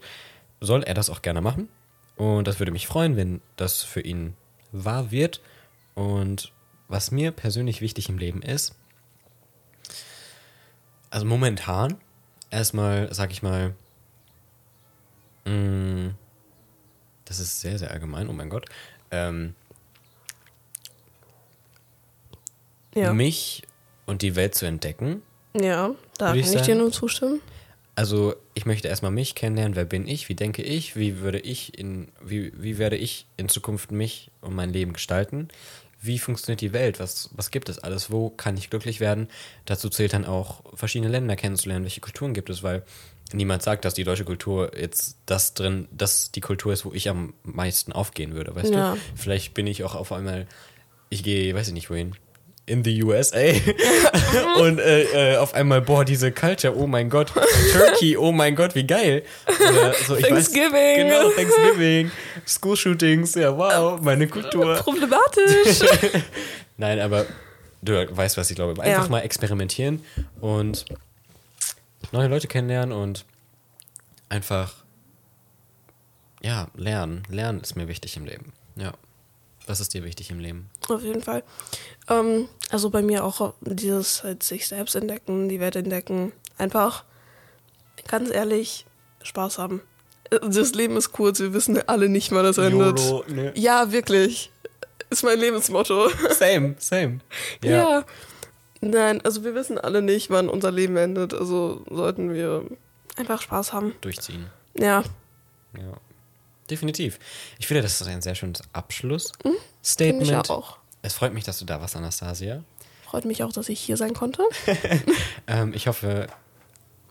[0.61, 1.69] soll er das auch gerne machen.
[2.15, 4.35] Und das würde mich freuen, wenn das für ihn
[4.83, 5.41] wahr wird.
[5.93, 6.51] Und
[6.87, 8.75] was mir persönlich wichtig im Leben ist,
[11.09, 11.97] also momentan,
[12.49, 13.73] erstmal, sag ich mal,
[15.45, 16.13] mh,
[17.25, 18.65] das ist sehr, sehr allgemein, oh mein Gott,
[19.11, 19.55] ähm,
[22.93, 23.13] ja.
[23.13, 23.63] mich
[24.05, 25.21] und die Welt zu entdecken.
[25.53, 27.41] ja, da kann ich ich dir nur zustimmen.
[27.95, 31.77] Also ich möchte erstmal mich kennenlernen, wer bin ich, wie denke ich, wie würde ich
[31.77, 35.49] in, wie, wie werde ich in Zukunft mich und mein Leben gestalten,
[36.01, 39.27] wie funktioniert die Welt, was, was gibt es alles, wo kann ich glücklich werden.
[39.65, 42.83] Dazu zählt dann auch verschiedene Länder kennenzulernen, welche Kulturen gibt es, weil
[43.33, 47.09] niemand sagt, dass die deutsche Kultur jetzt das drin, dass die Kultur ist, wo ich
[47.09, 48.93] am meisten aufgehen würde, weißt Ja.
[48.93, 48.99] du?
[49.15, 50.47] Vielleicht bin ich auch auf einmal,
[51.09, 52.15] ich gehe, weiß ich nicht wohin,
[52.67, 53.51] in the USA
[54.59, 57.31] und äh, äh, auf einmal, boah, diese Culture, oh mein Gott,
[57.71, 59.23] Turkey, oh mein Gott, wie geil.
[59.47, 60.71] Oder so, Thanksgiving.
[60.71, 62.11] Weiß, genau, Thanksgiving,
[62.47, 64.75] School-Shootings, ja, wow, meine Kultur.
[64.77, 65.81] Problematisch.
[66.77, 67.25] Nein, aber
[67.83, 68.81] du weißt, was ich glaube.
[68.81, 69.09] Einfach Ja.
[69.09, 70.03] mal experimentieren
[70.41, 70.85] und
[72.11, 73.25] neue Leute kennenlernen und
[74.29, 74.73] einfach,
[76.41, 77.23] ja, lernen.
[77.29, 78.53] Lernen ist mir wichtig im Leben.
[78.75, 78.93] Ja.
[79.67, 80.69] Was ist dir wichtig im Leben?
[80.89, 81.43] Auf jeden Fall.
[82.07, 86.31] Ähm, also bei mir auch dieses halt sich selbst entdecken, die Welt entdecken.
[86.57, 87.03] Einfach,
[88.07, 88.85] ganz ehrlich,
[89.23, 89.81] Spaß haben.
[90.29, 92.99] Das Leben ist kurz, wir wissen alle nicht, wann das endet.
[92.99, 93.53] YOLO, ne?
[93.55, 94.51] Ja, wirklich.
[95.09, 96.09] Ist mein Lebensmotto.
[96.31, 97.19] Same, same.
[97.63, 98.05] Ja.
[98.81, 101.33] Nein, also wir wissen alle nicht, wann unser Leben endet.
[101.33, 102.65] Also sollten wir
[103.15, 103.93] einfach Spaß haben.
[104.01, 104.47] Durchziehen.
[104.77, 105.03] Ja.
[105.77, 105.97] Ja.
[106.69, 107.19] Definitiv.
[107.59, 110.23] Ich finde, das ist ein sehr schönes Finde Abschlussstatement.
[110.23, 110.77] ich ja auch.
[111.01, 112.63] Es freut mich, dass du da warst, Anastasia.
[113.03, 114.43] Freut mich auch, dass ich hier sein konnte.
[115.47, 116.27] ähm, ich hoffe,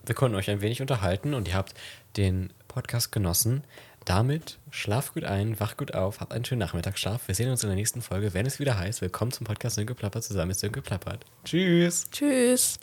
[0.05, 1.73] wir konnten euch ein wenig unterhalten und ihr habt
[2.17, 3.63] den Podcast genossen.
[4.03, 7.27] Damit schlaf gut ein, wach gut auf, habt einen schönen Nachmittagsschlaf.
[7.27, 9.95] Wir sehen uns in der nächsten Folge, wenn es wieder heißt, willkommen zum Podcast Sönke
[9.95, 11.25] Plappert zusammen mit Sönke Plappert.
[11.43, 12.05] Tschüss.
[12.11, 12.79] Tschüss.